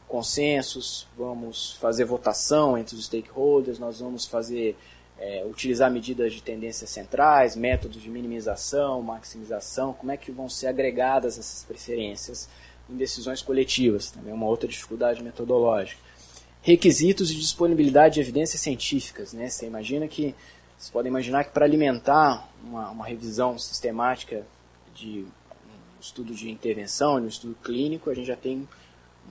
consensos, 0.07 1.07
vamos 1.17 1.71
fazer 1.81 2.05
votação 2.05 2.77
entre 2.77 2.95
os 2.95 3.05
stakeholders, 3.05 3.79
nós 3.79 3.99
vamos 3.99 4.27
fazer 4.27 4.77
é, 5.19 5.45
utilizar 5.45 5.91
medidas 5.91 6.33
de 6.33 6.41
tendências 6.41 6.89
centrais, 6.89 7.55
métodos 7.55 8.01
de 8.01 8.09
minimização, 8.09 9.01
maximização, 9.01 9.93
como 9.93 10.11
é 10.11 10.17
que 10.17 10.31
vão 10.31 10.47
ser 10.49 10.67
agregadas 10.67 11.37
essas 11.37 11.63
preferências 11.63 12.47
em 12.89 12.95
decisões 12.95 13.41
coletivas, 13.41 14.11
também 14.11 14.31
é 14.31 14.35
uma 14.35 14.45
outra 14.45 14.67
dificuldade 14.67 15.21
metodológica 15.23 16.07
requisitos 16.67 17.29
de 17.29 17.39
disponibilidade 17.39 18.15
de 18.15 18.19
evidências 18.19 18.59
científicas. 18.59 19.31
Né? 19.31 19.47
Você 19.49 19.65
imagina 19.65 20.05
que, 20.05 20.35
você 20.77 20.91
pode 20.91 21.07
imaginar 21.07 21.45
que 21.45 21.51
para 21.51 21.63
alimentar 21.63 22.45
uma, 22.61 22.89
uma, 22.89 23.05
revisão 23.05 23.57
sistemática 23.57 24.45
de 24.93 25.25
um 25.95 26.01
estudo 26.01 26.33
de 26.33 26.49
intervenção, 26.51 27.21
de 27.21 27.25
um 27.25 27.29
estudo 27.29 27.55
clínico, 27.63 28.09
a 28.09 28.13
gente 28.13 28.27
já 28.27 28.35
tem 28.35 28.67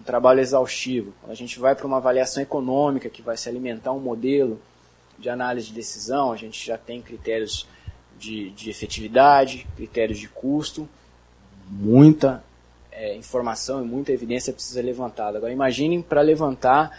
um 0.01 0.03
trabalho 0.03 0.41
exaustivo. 0.41 1.13
Quando 1.21 1.33
a 1.33 1.37
gente 1.37 1.59
vai 1.59 1.75
para 1.75 1.87
uma 1.87 1.99
avaliação 1.99 2.43
econômica 2.43 3.11
que 3.11 3.21
vai 3.21 3.37
se 3.37 3.51
alimentar 3.51 3.93
um 3.93 4.01
modelo 4.01 4.59
de 5.19 5.29
análise 5.29 5.69
de 5.69 5.75
decisão, 5.75 6.33
a 6.33 6.37
gente 6.37 6.65
já 6.65 6.77
tem 6.77 7.01
critérios 7.01 7.67
de, 8.19 8.51
de 8.51 8.71
efetividade, 8.71 9.67
critérios 9.77 10.19
de 10.19 10.29
custo, 10.29 10.89
muita 11.69 12.43
é, 12.93 13.15
informação 13.15 13.83
e 13.83 13.87
muita 13.87 14.13
evidência 14.13 14.53
precisa 14.53 14.75
ser 14.75 14.83
levantada. 14.83 15.39
Agora 15.39 15.53
imaginem 15.53 16.01
para 16.01 16.21
levantar 16.21 16.91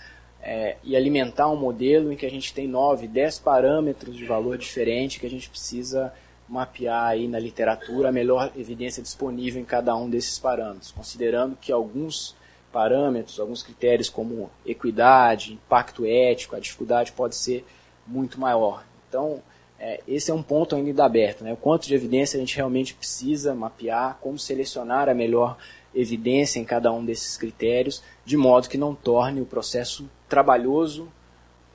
é, 0.42 0.78
e 0.84 0.96
alimentar 0.96 1.50
um 1.50 1.56
modelo 1.56 2.12
em 2.12 2.16
que 2.16 2.26
a 2.26 2.30
gente 2.30 2.54
tem 2.54 2.68
9, 2.68 3.08
10 3.08 3.40
parâmetros 3.40 4.16
de 4.16 4.26
valor 4.26 4.58
diferente 4.58 5.20
que 5.20 5.26
a 5.26 5.30
gente 5.30 5.50
precisa 5.50 6.14
mapear 6.48 7.04
aí 7.04 7.28
na 7.28 7.40
literatura 7.40 8.10
a 8.10 8.12
melhor 8.12 8.52
evidência 8.56 9.04
disponível 9.04 9.62
em 9.62 9.66
cada 9.66 9.96
um 9.96 10.10
desses 10.10 10.40
parâmetros, 10.40 10.92
considerando 10.92 11.58
que 11.60 11.72
alguns 11.72 12.36
parâmetros, 12.72 13.40
alguns 13.40 13.64
critérios 13.64 14.08
como 14.08 14.50
equidade, 14.66 15.54
impacto 15.54 16.06
ético, 16.06 16.56
a 16.56 16.60
dificuldade 16.60 17.12
pode 17.12 17.36
ser 17.36 17.66
muito 18.08 18.40
maior. 18.40 18.84
Então, 19.08 19.42
é, 19.80 20.02
esse 20.08 20.32
é 20.32 20.34
um 20.34 20.42
ponto 20.42 20.76
ainda 20.76 21.06
aberto, 21.06 21.44
né? 21.44 21.54
o 21.54 21.58
quanto 21.58 21.88
de 21.88 21.94
evidência 21.94 22.38
a 22.38 22.40
gente 22.40 22.56
realmente 22.56 22.94
precisa 22.94 23.54
mapear, 23.54 24.18
como 24.22 24.40
selecionar 24.40 25.08
a 25.08 25.14
melhor 25.14 25.58
evidência 25.94 26.60
em 26.60 26.66
cada 26.66 26.92
um 26.92 27.06
desses 27.06 27.38
critérios, 27.38 28.04
de 28.26 28.38
modo 28.38 28.70
que 28.70 28.78
não 28.78 28.96
torne 28.96 29.42
o 29.42 29.46
processo 29.46 30.10
trabalhoso, 30.28 31.08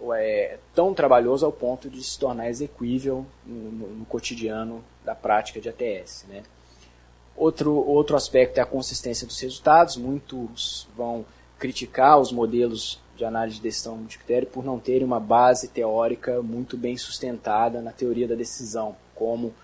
ou 0.01 0.13
é 0.13 0.59
tão 0.75 0.93
trabalhoso 0.93 1.47
ao 1.47 1.53
ponto 1.53 1.89
de 1.89 2.03
se 2.03 2.19
tornar 2.19 2.49
exequível 2.49 3.25
no, 3.47 3.71
no, 3.71 3.87
no 3.89 4.05
cotidiano 4.05 4.85
da 5.05 5.15
prática 5.15 5.61
de 5.61 5.69
ATS. 5.69 6.27
Né? 6.29 6.43
Outro, 7.37 7.73
outro 7.75 8.17
aspecto 8.17 8.59
é 8.59 8.61
a 8.61 8.67
consistência 8.67 9.27
dos 9.27 9.41
resultados. 9.41 9.97
Muitos 9.97 10.89
vão 10.97 11.25
criticar 11.59 12.19
os 12.19 12.33
modelos 12.33 13.01
de 13.17 13.25
análise 13.25 13.57
de 13.57 13.63
decisão 13.63 13.97
multicritério 13.97 14.49
por 14.49 14.65
não 14.65 14.79
terem 14.79 15.05
uma 15.05 15.21
base 15.21 15.69
teórica 15.69 16.43
muito 16.43 16.77
bem 16.77 16.97
sustentada 16.97 17.81
na 17.81 17.93
teoria 17.93 18.27
da 18.27 18.35
decisão, 18.35 18.97
como 19.15 19.49
o 19.49 19.55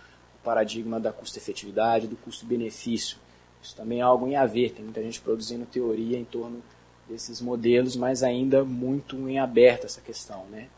paradigma 0.44 1.00
da 1.00 1.12
custo-efetividade, 1.12 2.06
do 2.06 2.16
custo-benefício. 2.16 3.18
Isso 3.62 3.74
também 3.74 4.00
é 4.00 4.02
algo 4.02 4.26
em 4.28 4.36
haver, 4.36 4.72
tem 4.72 4.84
muita 4.84 5.02
gente 5.02 5.20
produzindo 5.20 5.66
teoria 5.66 6.18
em 6.18 6.24
torno 6.24 6.62
desses 7.08 7.40
modelos, 7.40 7.96
mas 7.96 8.22
ainda 8.22 8.64
muito 8.64 9.16
em 9.28 9.38
aberto 9.38 9.86
essa 9.86 10.00
questão. 10.00 10.44
Né? 10.50 10.68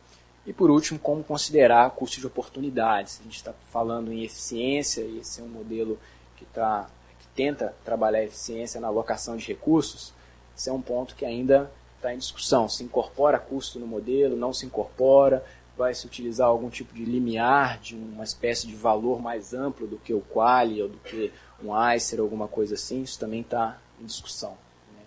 E 0.47 0.53
por 0.53 0.71
último, 0.71 0.99
como 0.99 1.23
considerar 1.23 1.91
custo 1.91 2.21
de 2.21 2.27
oportunidades. 2.27 3.21
A 3.21 3.25
gente 3.25 3.37
está 3.37 3.53
falando 3.71 4.13
em 4.13 4.25
eficiência, 4.25 5.03
e 5.03 5.19
esse 5.19 5.41
é 5.41 5.45
um 5.45 5.49
modelo 5.49 5.99
que, 6.37 6.45
tá, 6.47 6.89
que 7.19 7.27
tenta 7.35 7.75
trabalhar 7.85 8.21
a 8.21 8.25
eficiência 8.25 8.81
na 8.81 8.89
alocação 8.89 9.37
de 9.37 9.47
recursos. 9.47 10.15
Esse 10.57 10.71
é 10.71 10.73
um 10.73 10.81
ponto 10.81 11.15
que 11.15 11.25
ainda 11.25 11.71
está 12.01 12.15
em 12.15 12.19
discussão. 12.19 12.69
Se 12.69 12.83
incorpora 12.83 13.39
custo 13.39 13.79
no 13.79 13.87
modelo, 13.87 14.37
não 14.37 14.53
se 14.53 14.67
incorpora, 14.67 15.45
vai 15.77 15.95
se 15.95 16.07
utilizar 16.07 16.49
algum 16.49 16.69
tipo 16.69 16.95
de 16.95 17.05
limiar, 17.05 17.79
de 17.79 17.95
uma 17.95 18.25
espécie 18.25 18.67
de 18.67 18.75
valor 18.75 19.21
mais 19.21 19.55
amplo 19.55 19.87
do 19.87 19.99
que 19.99 20.13
o 20.13 20.21
quali 20.21 20.83
ou 20.83 20.89
do 20.89 20.99
que 20.99 21.33
um 21.63 21.71
ICER, 21.95 22.21
alguma 22.21 22.49
coisa 22.49 22.75
assim, 22.75 23.03
isso 23.03 23.19
também 23.19 23.43
está 23.43 23.79
em 24.01 24.05
discussão. 24.05 24.57
Né? 24.93 25.03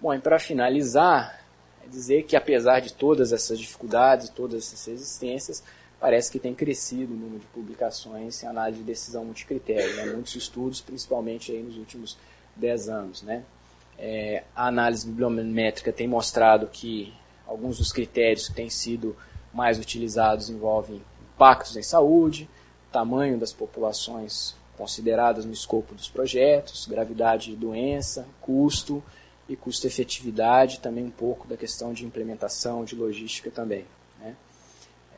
Bom, 0.00 0.12
e 0.12 0.18
para 0.18 0.38
finalizar, 0.38 1.44
é 1.84 1.88
dizer 1.88 2.24
que 2.24 2.36
apesar 2.36 2.80
de 2.80 2.92
todas 2.92 3.32
essas 3.32 3.58
dificuldades, 3.58 4.28
todas 4.28 4.64
essas 4.64 4.86
resistências, 4.86 5.62
parece 5.98 6.30
que 6.30 6.38
tem 6.38 6.54
crescido 6.54 7.14
o 7.14 7.16
número 7.16 7.40
de 7.40 7.46
publicações 7.46 8.42
em 8.42 8.46
análise 8.46 8.78
de 8.78 8.84
decisão 8.84 9.24
multicritério. 9.24 9.96
Né? 9.96 10.06
Muitos 10.06 10.34
estudos, 10.34 10.80
principalmente 10.80 11.52
aí 11.52 11.62
nos 11.62 11.76
últimos 11.76 12.16
10 12.56 12.88
anos. 12.88 13.22
Né? 13.22 13.44
É, 14.02 14.44
a 14.56 14.66
análise 14.66 15.06
bibliométrica 15.06 15.92
tem 15.92 16.08
mostrado 16.08 16.66
que 16.66 17.12
alguns 17.46 17.76
dos 17.76 17.92
critérios 17.92 18.48
que 18.48 18.54
têm 18.54 18.70
sido 18.70 19.14
mais 19.52 19.78
utilizados 19.78 20.48
envolvem 20.48 21.02
impactos 21.34 21.76
em 21.76 21.82
saúde, 21.82 22.48
tamanho 22.90 23.38
das 23.38 23.52
populações 23.52 24.56
consideradas 24.76 25.44
no 25.44 25.52
escopo 25.52 25.94
dos 25.94 26.08
projetos, 26.08 26.86
gravidade 26.86 27.50
de 27.50 27.56
doença, 27.56 28.26
custo 28.40 29.02
e 29.46 29.54
custo-efetividade, 29.54 30.80
também 30.80 31.04
um 31.04 31.10
pouco 31.10 31.46
da 31.46 31.56
questão 31.56 31.92
de 31.92 32.06
implementação, 32.06 32.84
de 32.84 32.94
logística 32.94 33.50
também. 33.50 33.84
Né? 34.18 34.34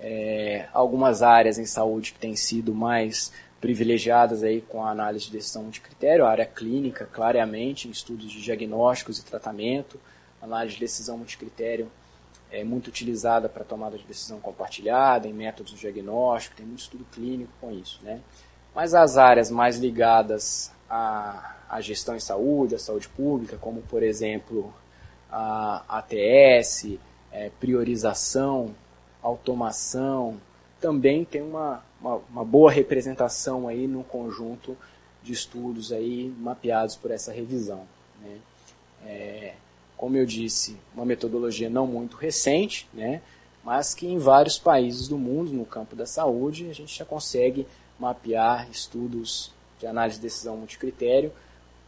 É, 0.01 0.69
algumas 0.73 1.23
áreas 1.23 1.59
em 1.59 1.67
saúde 1.67 2.13
que 2.13 2.19
têm 2.19 2.35
sido 2.35 2.75
mais 2.75 3.33
privilegiadas 3.63 4.43
aí 4.43 4.61
com 4.61 4.85
a 4.85 4.91
análise 4.91 5.27
de 5.27 5.31
decisão 5.31 5.71
de 5.71 5.81
critério, 5.81 6.27
a 6.27 6.31
área 6.31 6.45
clínica, 6.45 7.07
claramente, 7.07 7.87
em 7.87 7.93
estudos 7.93 8.29
de 8.29 8.43
diagnósticos 8.43 9.21
e 9.21 9.25
tratamento, 9.25 10.01
análise 10.43 10.75
de 10.75 10.81
decisão 10.81 11.17
multicritério 11.17 11.89
é 12.51 12.65
muito 12.65 12.89
utilizada 12.89 13.49
para 13.49 13.65
tomada 13.65 13.97
de 13.97 14.05
decisão 14.05 14.41
compartilhada, 14.41 15.29
em 15.29 15.33
métodos 15.33 15.73
de 15.73 15.79
diagnóstico, 15.79 16.57
tem 16.57 16.67
muito 16.67 16.81
estudo 16.81 17.07
clínico 17.13 17.53
com 17.61 17.71
isso. 17.71 18.01
Né? 18.03 18.21
Mas 18.75 18.95
as 18.95 19.17
áreas 19.17 19.49
mais 19.49 19.79
ligadas 19.79 20.73
à, 20.91 21.57
à 21.71 21.81
gestão 21.81 22.17
em 22.17 22.21
saúde, 22.21 22.75
à 22.75 22.79
saúde 22.81 23.09
pública, 23.09 23.57
como 23.57 23.81
por 23.83 24.03
exemplo 24.03 24.75
a 25.31 25.85
ATS, 25.99 26.99
é, 27.31 27.49
priorização, 27.61 28.75
automação, 29.23 30.39
também 30.81 31.25
tem 31.25 31.41
uma, 31.41 31.83
uma, 32.03 32.17
uma, 32.29 32.45
boa 32.45 32.71
representação 32.71 33.69
aí 33.69 33.87
no 33.87 34.03
conjunto 34.03 34.77
de 35.23 35.33
estudos 35.33 35.93
aí 35.93 36.35
mapeados 36.39 36.97
por 36.97 37.13
essa 37.13 37.33
revisão. 37.33 37.87
Né? 38.21 38.39
É, 39.07 39.55
como 39.97 40.17
eu 40.17 40.27
disse, 40.27 40.77
uma 40.95 41.05
metodologia 41.05 41.71
não 41.71 41.87
muito 41.87 42.17
recente, 42.17 42.89
né? 42.93 43.23
mas 43.65 43.95
que 43.95 44.07
em 44.07 44.19
vários 44.19 44.59
países 44.59 45.07
do 45.07 45.17
mundo, 45.17 45.53
no 45.53 45.65
campo 45.65 45.95
da 45.95 46.07
saúde, 46.07 46.69
a 46.69 46.75
gente 46.75 46.99
já 46.99 47.05
consegue 47.05 47.67
mapear 47.99 48.69
estudos 48.69 49.53
de 49.79 49.87
análise 49.87 50.17
de 50.17 50.23
decisão 50.23 50.57
multicritério. 50.57 51.33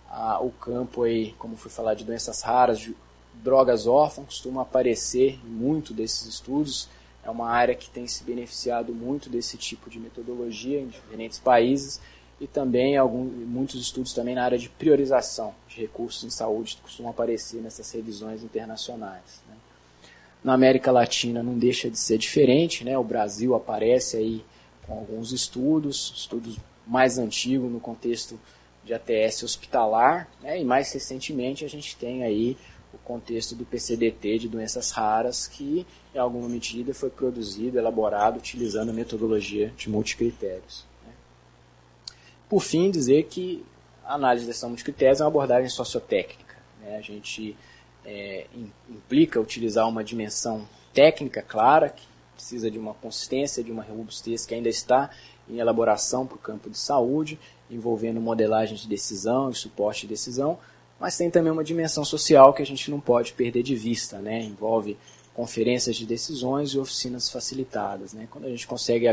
Ah, 0.09 0.39
o 0.41 0.53
campo 0.53 1.03
aí, 1.03 1.33
como 1.39 1.57
fui 1.57 1.73
falar 1.73 1.95
de 1.95 2.05
doenças 2.05 2.43
raras, 2.43 2.79
de 2.79 2.95
drogas 3.43 3.89
órfãs, 3.89 4.27
costuma 4.27 4.63
aparecer 4.63 5.41
em 5.45 5.49
muito 5.49 5.93
desses 5.93 6.27
estudos 6.27 6.89
é 7.25 7.31
uma 7.31 7.49
área 7.49 7.75
que 7.75 7.89
tem 7.89 8.07
se 8.07 8.23
beneficiado 8.23 8.93
muito 8.93 9.31
desse 9.31 9.57
tipo 9.57 9.89
de 9.89 9.99
metodologia 9.99 10.81
em 10.81 10.89
diferentes 10.89 11.39
países 11.39 12.01
e 12.41 12.47
também 12.47 12.97
alguns, 12.97 13.33
muitos 13.33 13.81
estudos 13.81 14.13
também 14.13 14.35
na 14.35 14.45
área 14.45 14.59
de 14.59 14.69
priorização 14.69 15.55
de 15.69 15.81
recursos 15.81 16.25
em 16.25 16.31
saúde 16.31 16.79
costumam 16.83 17.11
aparecer 17.11 17.63
nessas 17.63 17.91
revisões 17.93 18.43
internacionais. 18.43 19.43
Né? 19.49 19.57
Na 20.43 20.53
América 20.53 20.93
Latina 20.93 21.43
não 21.43 21.57
deixa 21.57 21.89
de 21.89 21.99
ser 21.99 22.19
diferente, 22.19 22.85
né? 22.85 22.99
o 22.99 23.05
Brasil 23.05 23.55
aparece 23.55 24.17
aí 24.17 24.45
com 24.87 24.93
alguns 24.93 25.33
estudos, 25.33 26.13
estudos 26.17 26.59
mais 26.87 27.17
antigos 27.17 27.71
no 27.71 27.81
contexto 27.81 28.39
de 28.85 28.93
ATS 28.93 29.43
hospitalar, 29.43 30.29
né? 30.43 30.61
e 30.61 30.65
mais 30.65 30.93
recentemente 30.93 31.65
a 31.65 31.69
gente 31.69 31.97
tem 31.97 32.23
aí 32.23 32.59
o 32.95 32.99
contexto 33.05 33.55
do 33.55 33.65
PCDT 33.65 34.39
de 34.39 34.49
doenças 34.49 34.91
raras, 34.91 35.47
que 35.47 35.87
em 36.15 36.19
alguma 36.19 36.49
medida 36.49 36.95
foi 36.95 37.11
produzido, 37.11 37.79
elaborado, 37.79 38.39
utilizando 38.39 38.91
a 38.91 38.93
metodologia 38.93 39.73
de 39.77 39.91
multicritérios. 39.91 40.85
Né? 41.07 41.13
Por 42.49 42.61
fim, 42.61 42.91
dizer 42.91 43.25
que 43.25 43.65
a 44.05 44.15
análise 44.15 44.45
de 44.45 44.49
decisão 44.49 44.71
multicritérios 44.71 45.21
é 45.21 45.25
uma 45.25 45.29
abordagem 45.29 45.69
sociotécnica. 45.69 46.57
Né? 46.81 46.97
A 46.97 47.01
gente 47.01 47.57
é, 48.05 48.47
implica 48.89 49.41
utilizar 49.41 49.89
uma 49.89 50.05
dimensão 50.05 50.69
técnica 50.93 51.43
clara, 51.43 51.89
que 51.89 52.07
precisa 52.35 52.71
de 52.71 52.79
uma 52.79 52.95
consistência, 52.95 53.63
de 53.65 53.73
uma 53.73 53.83
robustez 53.83 54.45
que 54.45 54.55
ainda 54.55 54.69
está 54.69 55.11
em 55.49 55.59
elaboração 55.59 56.27
para 56.27 56.37
o 56.37 56.39
campo 56.39 56.71
de 56.71 56.79
saúde, 56.79 57.39
envolvendo 57.71 58.21
modelagem 58.21 58.77
de 58.77 58.87
decisão 58.87 59.51
e 59.51 59.55
suporte 59.55 60.03
de 60.03 60.09
decisão, 60.09 60.59
mas 60.99 61.17
tem 61.17 61.31
também 61.31 61.53
uma 61.53 61.65
dimensão 61.65 62.05
social 62.05 62.53
que 62.53 62.63
a 62.63 62.67
gente 62.67 62.91
não 62.91 63.01
pode 63.01 63.33
perder 63.33 63.63
de 63.63 63.75
vista, 63.75 64.19
né? 64.19 64.43
Envolve 64.43 64.97
conferências 65.35 65.97
de 65.97 66.07
decisões 66.07 66.71
e 66.71 66.79
oficinas 66.79 67.29
facilitadas, 67.29 68.13
né? 68.13 68.29
Quando 68.31 68.45
a 68.47 68.51
gente 68.51 68.67
consegue 68.67 69.07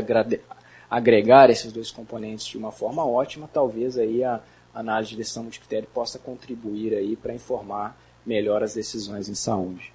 agregar 0.90 1.50
esses 1.50 1.72
dois 1.72 1.90
componentes 1.90 2.46
de 2.46 2.56
uma 2.56 2.70
forma 2.70 3.04
ótima, 3.04 3.48
talvez 3.52 3.98
aí 3.98 4.22
a 4.22 4.40
análise 4.74 5.10
de 5.10 5.16
decisão 5.16 5.42
multicritério 5.42 5.88
possa 5.92 6.18
contribuir 6.18 6.94
aí 6.94 7.16
para 7.16 7.34
informar 7.34 8.00
melhor 8.24 8.62
as 8.62 8.74
decisões 8.74 9.28
em 9.28 9.34
saúde. 9.34 9.92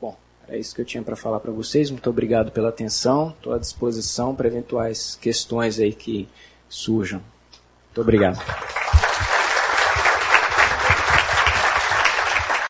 Bom, 0.00 0.14
é 0.46 0.58
isso 0.58 0.74
que 0.74 0.80
eu 0.82 0.84
tinha 0.84 1.02
para 1.02 1.16
falar 1.16 1.40
para 1.40 1.50
vocês. 1.50 1.90
Muito 1.90 2.10
obrigado 2.10 2.52
pela 2.52 2.68
atenção. 2.68 3.30
Estou 3.30 3.54
à 3.54 3.58
disposição 3.58 4.34
para 4.34 4.46
eventuais 4.46 5.16
questões 5.20 5.80
aí 5.80 5.94
que 5.94 6.28
surjam. 6.68 7.22
Muito 7.86 8.00
obrigado. 8.02 8.38